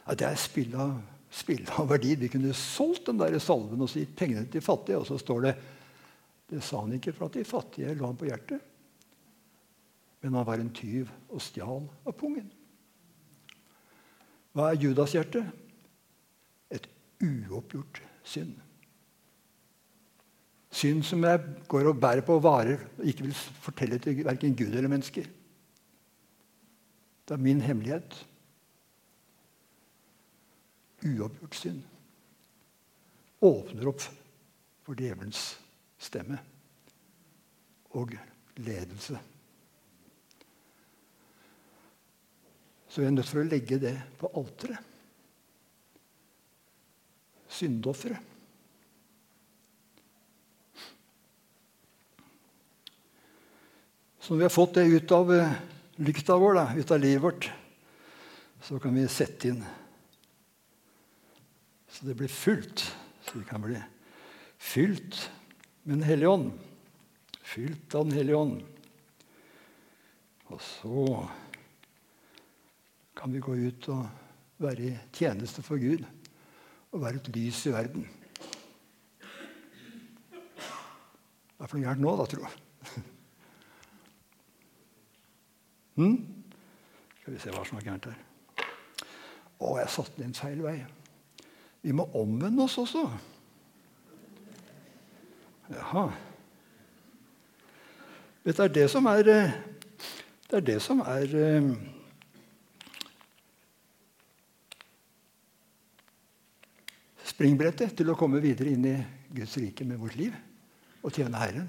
at 0.04 0.20
det 0.20 0.28
er 0.28 0.40
spill 0.40 0.76
av, 0.76 0.98
spill 1.32 1.64
av 1.78 1.88
verdi. 1.94 2.14
Vi 2.20 2.30
kunne 2.32 2.52
solgt 2.56 3.08
den 3.08 3.20
der 3.20 3.38
salven 3.40 3.80
og 3.84 3.96
gitt 3.96 4.12
pengene 4.18 4.44
til 4.52 4.64
fattige. 4.64 5.00
Og 5.00 5.08
så 5.08 5.20
står 5.20 5.46
det 5.46 5.54
det 6.52 6.60
sa 6.60 6.82
han 6.82 6.92
ikke 6.92 7.14
for 7.16 7.30
at 7.30 7.38
de 7.38 7.46
fattige 7.48 7.94
lå 7.96 8.04
han 8.10 8.18
på 8.20 8.28
hjertet. 8.28 8.71
Men 10.22 10.34
han 10.38 10.46
var 10.46 10.60
en 10.62 10.72
tyv 10.74 11.10
og 11.28 11.42
stjal 11.42 11.86
av 12.06 12.14
pungen. 12.18 12.48
Hva 14.52 14.70
er 14.70 14.80
Judas 14.82 15.14
hjerte? 15.16 15.42
Et 16.70 16.86
uoppgjort 17.24 18.02
synd. 18.24 18.54
Synd 20.72 21.04
som 21.04 21.24
jeg 21.26 21.40
går 21.68 21.90
og 21.90 22.00
bærer 22.00 22.24
på 22.24 22.36
og 22.38 22.44
varer 22.46 22.84
og 22.98 23.08
ikke 23.08 23.26
vil 23.26 23.34
fortelle 23.34 23.98
til 24.00 24.22
verken 24.24 24.56
Gud 24.56 24.72
eller 24.72 24.92
mennesker. 24.92 25.26
Det 27.28 27.34
er 27.34 27.42
min 27.42 27.60
hemmelighet. 27.60 28.14
Uoppgjort 31.02 31.58
synd 31.58 31.82
åpner 33.42 33.88
opp 33.90 34.04
for 34.86 34.98
djevelens 34.98 35.56
stemme 35.98 36.38
og 37.98 38.14
ledelse. 38.62 39.18
Så 42.92 43.00
vi 43.00 43.08
er 43.08 43.14
nødt 43.14 43.28
for 43.30 43.40
å 43.40 43.48
legge 43.48 43.78
det 43.80 43.94
på 44.20 44.28
alteret. 44.36 44.90
Syndofferet. 47.52 48.28
Så 54.20 54.32
når 54.32 54.38
vi 54.38 54.46
har 54.46 54.54
fått 54.54 54.76
det 54.76 54.84
ut 54.92 55.12
av 55.16 55.32
eh, 55.34 55.54
lykta 56.04 56.36
vår, 56.38 56.58
da, 56.60 56.66
ut 56.76 56.92
av 56.94 57.00
livet 57.00 57.24
vårt, 57.24 57.48
så 58.62 58.78
kan 58.78 58.94
vi 58.94 59.08
sette 59.10 59.50
inn 59.50 59.64
så 61.92 62.06
det 62.08 62.14
blir 62.14 62.28
fullt. 62.28 62.80
Så 63.22 63.38
vi 63.38 63.44
kan 63.44 63.62
bli 63.62 63.76
fylt 64.58 65.30
med 65.82 65.98
Den 65.98 66.02
hellige 66.02 66.28
ånd. 66.28 66.52
Fylt 67.42 67.94
av 67.94 68.08
Den 68.08 68.16
hellige 68.16 68.36
ånd. 68.36 68.62
Og 70.50 70.60
så 70.60 71.28
kan 73.22 73.32
vi 73.32 73.38
gå 73.38 73.52
ut 73.54 73.86
og 73.88 74.06
være 74.58 74.82
i 74.82 74.92
tjeneste 75.14 75.62
for 75.62 75.78
Gud 75.78 76.00
og 76.90 77.04
være 77.04 77.20
et 77.20 77.28
lys 77.30 77.60
i 77.66 77.70
verden. 77.70 78.08
Hva 81.54 81.62
er 81.62 81.70
for 81.70 81.78
noe 81.78 81.86
gærent 81.86 82.02
nå, 82.02 82.16
da, 82.18 82.26
tro? 82.26 82.50
Hmm? 85.92 86.18
Skal 87.20 87.34
vi 87.34 87.38
se 87.38 87.52
hva 87.52 87.62
som 87.68 87.78
er 87.78 87.84
gærent 87.86 88.06
her. 88.08 88.18
Å, 89.60 89.70
jeg 89.76 89.90
satte 89.92 90.16
den 90.16 90.30
inn 90.30 90.34
feil 90.34 90.62
vei. 90.64 90.78
Vi 91.84 91.94
må 91.94 92.08
omvende 92.18 92.64
oss 92.64 92.78
også. 92.80 93.04
Jaha. 95.70 96.06
Det 98.42 98.58
er 98.58 98.72
det 98.80 98.90
som 98.90 99.06
er 99.12 99.28
eh, 99.30 99.58
Det 100.48 100.58
er 100.58 100.70
det 100.72 100.80
som 100.82 101.04
er 101.06 101.36
Springbrettet 107.42 107.96
til 107.98 108.06
å 108.06 108.14
komme 108.14 108.38
videre 108.38 108.70
inn 108.70 108.84
i 108.86 108.98
Guds 109.34 109.56
rike 109.58 109.82
med 109.82 109.98
vårt 109.98 110.14
liv 110.14 110.34
og 111.02 111.10
tjene 111.10 111.40
Herren, 111.40 111.64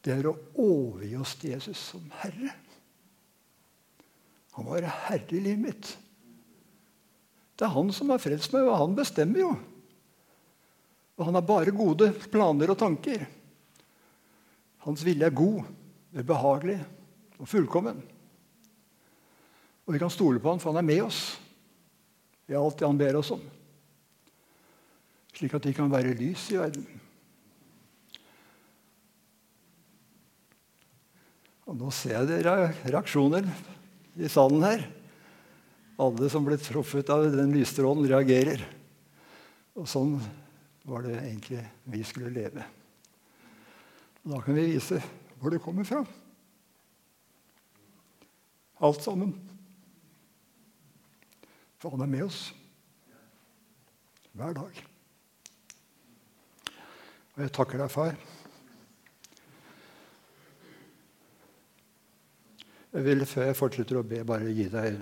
det 0.00 0.14
er 0.14 0.28
å 0.30 0.38
overgi 0.56 1.10
oss 1.20 1.34
til 1.36 1.50
Jesus 1.52 1.82
som 1.90 2.06
Herre. 2.22 2.54
Han 4.56 4.70
var 4.70 4.86
herre 4.88 5.36
i 5.36 5.42
livet 5.44 5.60
mitt. 5.66 5.90
Det 7.52 7.68
er 7.68 7.74
han 7.74 7.92
som 7.92 8.14
har 8.14 8.24
frelst 8.24 8.56
meg, 8.56 8.70
og 8.70 8.80
han 8.80 8.96
bestemmer 8.96 9.42
jo. 9.42 9.50
Og 11.20 11.28
han 11.28 11.36
har 11.36 11.46
bare 11.52 11.76
gode 11.76 12.14
planer 12.32 12.72
og 12.72 12.80
tanker. 12.80 13.28
Hans 14.88 15.04
vilje 15.04 15.28
er 15.28 15.38
god, 15.44 15.60
behagelig 16.24 16.80
og 17.36 17.52
fullkommen. 17.52 18.00
Og 19.84 19.92
vi 19.92 20.00
kan 20.00 20.16
stole 20.16 20.40
på 20.40 20.56
han, 20.56 20.64
for 20.64 20.72
han 20.72 20.80
er 20.80 20.92
med 20.94 21.04
oss 21.12 21.24
i 22.48 22.56
alt 22.56 22.80
det 22.80 22.88
han 22.88 23.04
ber 23.04 23.20
oss 23.20 23.36
om. 23.36 23.50
Slik 25.40 25.54
at 25.56 25.64
de 25.64 25.70
kan 25.72 25.88
være 25.88 26.12
lys 26.12 26.50
i 26.52 26.58
verden. 26.60 26.82
Og 31.64 31.78
nå 31.80 31.88
ser 31.96 32.18
jeg 32.18 32.28
dere 32.28 32.66
reaksjoner 32.92 33.48
i 34.20 34.28
salen 34.28 34.66
her. 34.66 34.84
Alle 35.96 36.28
som 36.28 36.44
ble 36.44 36.58
truffet 36.60 37.08
av 37.14 37.24
den 37.32 37.54
lysstrålen, 37.56 38.04
reagerer. 38.10 38.66
Og 39.80 39.88
sånn 39.88 40.12
var 40.84 41.08
det 41.08 41.16
egentlig 41.22 41.64
vi 41.88 42.02
skulle 42.04 42.34
leve. 42.36 42.68
Og 44.20 44.34
da 44.34 44.42
kan 44.44 44.60
vi 44.60 44.68
vise 44.74 45.00
hvor 45.40 45.56
det 45.56 45.62
kommer 45.64 45.88
fra. 45.88 46.02
Alt 48.84 49.08
sammen. 49.08 49.32
For 51.80 51.96
han 51.96 52.04
er 52.04 52.16
med 52.18 52.28
oss 52.28 52.44
hver 54.36 54.52
dag. 54.60 54.89
Og 57.36 57.44
jeg 57.44 57.52
takker 57.54 57.80
deg, 57.80 57.92
far. 57.92 58.16
Jeg 62.90 63.06
vil 63.06 63.22
før 63.28 63.46
jeg 63.46 63.58
fortsetter 63.58 64.00
å 64.00 64.06
be, 64.06 64.24
bare 64.26 64.50
gi 64.50 64.66
deg 64.70 64.98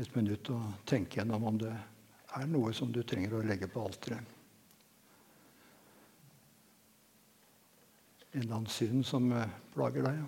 et 0.00 0.14
minutt 0.16 0.48
og 0.50 0.84
tenke 0.88 1.20
gjennom 1.20 1.44
om 1.46 1.58
det 1.60 1.72
er 2.38 2.46
noe 2.50 2.72
som 2.74 2.90
du 2.92 3.02
trenger 3.06 3.36
å 3.36 3.42
legge 3.46 3.68
på 3.70 3.82
alteret. 3.84 4.38
En 8.32 8.40
eller 8.40 8.56
annen 8.56 8.72
synd 8.72 9.04
som 9.04 9.26
eh, 9.36 9.50
plager 9.74 10.06
deg. 10.06 10.22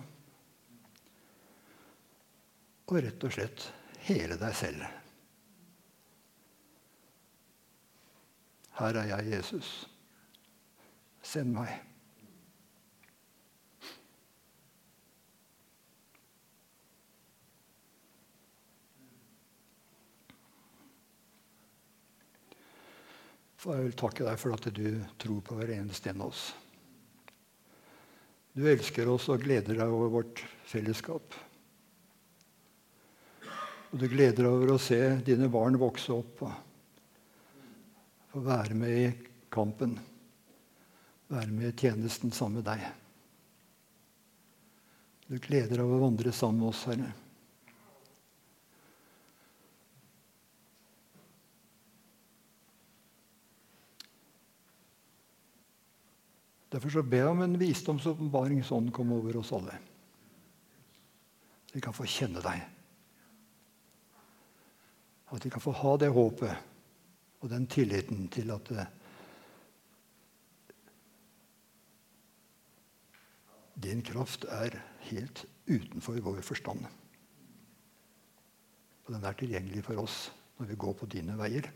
Og 2.85 2.99
rett 3.01 3.25
og 3.25 3.33
slett 3.33 3.65
hele 4.05 4.37
deg 4.37 4.53
selv. 4.55 4.85
Her 8.77 9.01
er 9.01 9.09
jeg, 9.09 9.31
Jesus. 9.33 9.73
Send 11.25 11.55
meg. 11.55 11.73
For 23.65 23.73
jeg 23.73 23.87
vil 23.87 23.97
takke 23.97 24.27
deg 24.27 24.37
for 24.37 24.53
at 24.53 24.67
du 24.77 24.85
tror 25.17 25.41
på 25.41 25.57
hver 25.57 25.73
eneste 25.79 26.11
en 26.11 26.21
av 26.21 26.29
oss. 26.29 26.45
Du 28.53 28.61
elsker 28.69 29.09
oss 29.09 29.25
og 29.33 29.41
gleder 29.41 29.81
deg 29.81 29.89
over 29.89 30.11
vårt 30.13 30.43
fellesskap. 30.69 31.33
Og 33.89 33.97
du 33.97 34.05
gleder 34.11 34.43
deg 34.43 34.51
over 34.51 34.75
å 34.75 34.81
se 34.81 34.99
dine 35.25 35.49
barn 35.49 35.81
vokse 35.81 36.13
opp 36.13 36.45
og 36.45 36.53
få 38.35 38.45
være 38.45 38.77
med 38.77 38.99
i 39.01 39.09
kampen. 39.49 39.97
Være 41.27 41.49
med 41.49 41.71
i 41.71 41.77
tjenesten 41.77 42.33
sammen 42.33 42.61
med 42.61 42.67
deg. 42.69 42.85
Du 45.25 45.39
gleder 45.41 45.81
over 45.81 45.97
å 45.97 46.03
vandre 46.05 46.33
sammen 46.35 46.61
med 46.61 46.69
oss, 46.69 46.83
Herre. 46.85 47.13
Derfor 56.75 56.91
så 56.91 57.01
ber 57.07 57.23
jeg 57.23 57.31
om 57.31 57.41
en 57.45 57.57
visdomsåpenbaring 57.57 58.59
sånn 58.67 58.91
kom 58.93 59.13
over 59.15 59.37
oss 59.39 59.53
alle. 59.55 59.77
Så 61.69 61.77
vi 61.77 61.83
kan 61.85 61.95
få 61.95 62.05
kjenne 62.09 62.43
deg. 62.43 62.65
At 65.31 65.45
vi 65.45 65.51
kan 65.53 65.63
få 65.63 65.71
ha 65.79 65.95
det 66.01 66.11
håpet 66.13 67.41
og 67.41 67.49
den 67.49 67.65
tilliten 67.71 68.27
til 68.33 68.51
at 68.53 68.69
din 73.75 74.01
kraft 74.05 74.45
er 74.47 74.77
helt 75.09 75.45
utenfor 75.67 76.19
vår 76.23 76.41
forstand. 76.45 76.85
Og 79.05 79.13
den 79.13 79.25
er 79.25 79.37
tilgjengelig 79.37 79.83
for 79.85 80.01
oss 80.01 80.19
når 80.57 80.71
vi 80.71 80.77
går 80.79 80.95
på 80.97 81.09
dine 81.11 81.35
veier. 81.37 81.67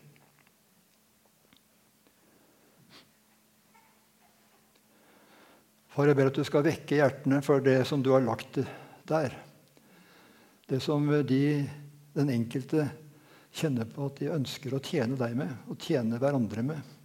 Far, 5.90 6.08
jeg 6.08 6.16
ber 6.16 6.30
at 6.32 6.38
du 6.38 6.46
skal 6.48 6.64
vekke 6.64 7.02
hjertene 7.02 7.42
for 7.44 7.62
det 7.66 7.82
som 7.90 8.02
du 8.06 8.14
har 8.14 8.24
lagt 8.24 8.62
der. 9.10 9.36
Det 10.70 10.80
som 10.86 11.04
de, 11.28 11.44
den 12.16 12.32
enkelte 12.32 12.86
kjenner 13.52 13.90
på 13.90 14.06
at 14.08 14.22
de 14.22 14.30
ønsker 14.32 14.76
å 14.78 14.82
tjene 14.86 15.18
deg 15.20 15.36
med, 15.38 15.52
og 15.68 15.82
tjene 15.82 16.22
hverandre 16.22 16.64
med. 16.64 16.96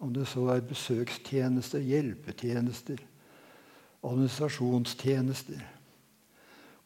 Om 0.00 0.14
det 0.14 0.24
så 0.30 0.46
er 0.54 0.64
besøkstjenester, 0.64 1.82
hjelpetjenester, 1.84 3.02
administrasjonstjenester, 4.06 5.62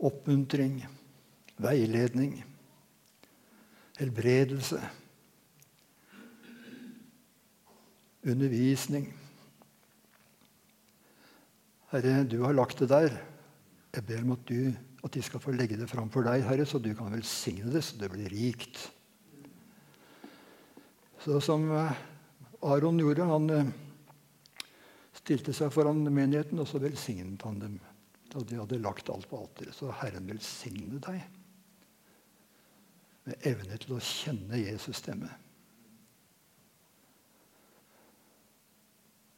oppmuntring, 0.04 0.80
veiledning, 1.62 2.38
helbredelse, 3.98 4.80
undervisning 8.24 9.12
Herre, 11.94 12.24
du 12.26 12.40
har 12.42 12.56
lagt 12.56 12.80
det 12.82 12.88
der. 12.90 13.12
Jeg 13.94 14.02
ber 14.08 14.22
om 14.24 14.32
at, 14.34 14.48
du, 14.48 14.72
at 15.06 15.14
de 15.14 15.20
skal 15.22 15.38
få 15.38 15.52
legge 15.54 15.76
det 15.78 15.86
fram 15.86 16.08
for 16.10 16.26
deg, 16.26 16.42
Herre, 16.42 16.64
så 16.66 16.80
du 16.82 16.90
kan 16.98 17.12
velsigne 17.14 17.70
det, 17.70 17.84
så 17.86 18.00
det 18.00 18.08
blir 18.10 18.32
rikt. 18.32 18.80
Så 21.22 21.38
som 21.44 21.68
eh, 21.70 22.00
Aron 22.66 22.98
gjorde, 22.98 23.28
han 23.30 23.46
eh, 23.54 23.70
stilte 25.24 25.54
seg 25.56 25.72
foran 25.72 26.04
menigheten, 26.04 26.60
og 26.60 26.68
så 26.68 26.80
velsignet 26.82 27.42
han 27.48 27.60
dem 27.62 27.80
da 28.34 28.42
de 28.42 28.58
hadde 28.58 28.80
lagt 28.82 29.08
alt 29.12 29.28
på 29.30 29.38
alteret. 29.40 29.76
Så 29.76 29.92
Herren 30.00 30.26
velsigne 30.28 30.98
deg 31.00 31.22
med 33.24 33.46
evne 33.48 33.78
til 33.80 33.94
å 33.96 34.02
kjenne 34.04 34.58
Jesus' 34.58 34.98
stemme. 35.00 35.30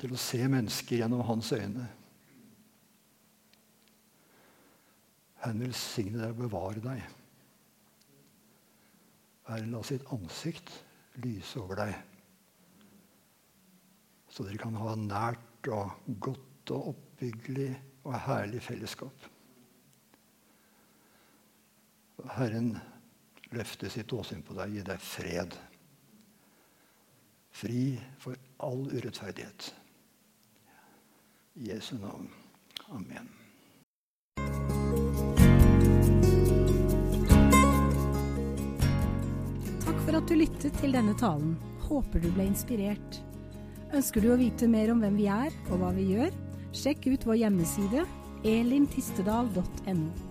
Til 0.01 0.13
å 0.13 0.21
se 0.21 0.41
mennesker 0.43 1.03
gjennom 1.03 1.23
hans 1.29 1.53
øyne. 1.55 1.87
Herren 5.45 5.63
velsigne 5.63 6.25
deg 6.25 6.35
og 6.35 6.43
bevare 6.47 6.83
deg. 6.89 7.05
Herren 9.47 9.77
la 9.77 9.85
sitt 9.87 10.09
ansikt 10.11 10.73
lyse 11.23 11.61
over 11.61 11.79
deg, 11.79 11.95
så 14.29 14.45
dere 14.45 14.61
kan 14.61 14.75
ha 14.77 14.97
nært 14.99 15.46
og 15.73 15.91
godt 16.21 16.71
og 16.75 16.93
oppbyggelig 16.93 17.71
og 18.05 18.15
herlig 18.27 18.63
fellesskap. 18.63 19.27
Herren 22.37 22.77
løfte 23.55 23.91
sitt 23.93 24.13
åsyn 24.13 24.43
på 24.47 24.57
deg, 24.57 24.75
gi 24.75 24.85
deg 24.87 25.03
fred. 25.03 25.57
Fri 27.57 27.83
for 28.21 28.37
all 28.67 28.87
urettferdighet. 28.93 29.71
I 31.57 31.71
Jesu 31.71 31.97
navn. 31.97 32.29
Amen. 32.93 33.31
Takk 39.87 40.03
for 40.03 40.19
at 40.19 40.29
du 40.29 40.37
lyttet 40.37 40.77
til 40.83 40.93
denne 40.99 41.17
talen. 41.17 41.57
Håper 41.87 42.21
du 42.21 42.29
ble 42.35 42.51
inspirert. 42.51 43.23
Ønsker 43.97 44.21
du 44.21 44.29
å 44.29 44.37
vite 44.37 44.67
mer 44.69 44.91
om 44.93 44.99
hvem 45.01 45.15
vi 45.17 45.25
er 45.33 45.55
og 45.71 45.81
hva 45.81 45.89
vi 45.97 46.11
gjør? 46.11 46.35
Sjekk 46.77 47.07
ut 47.15 47.23
vår 47.25 47.39
hjemmeside 47.47 48.03
elintistedal.no. 48.45 50.26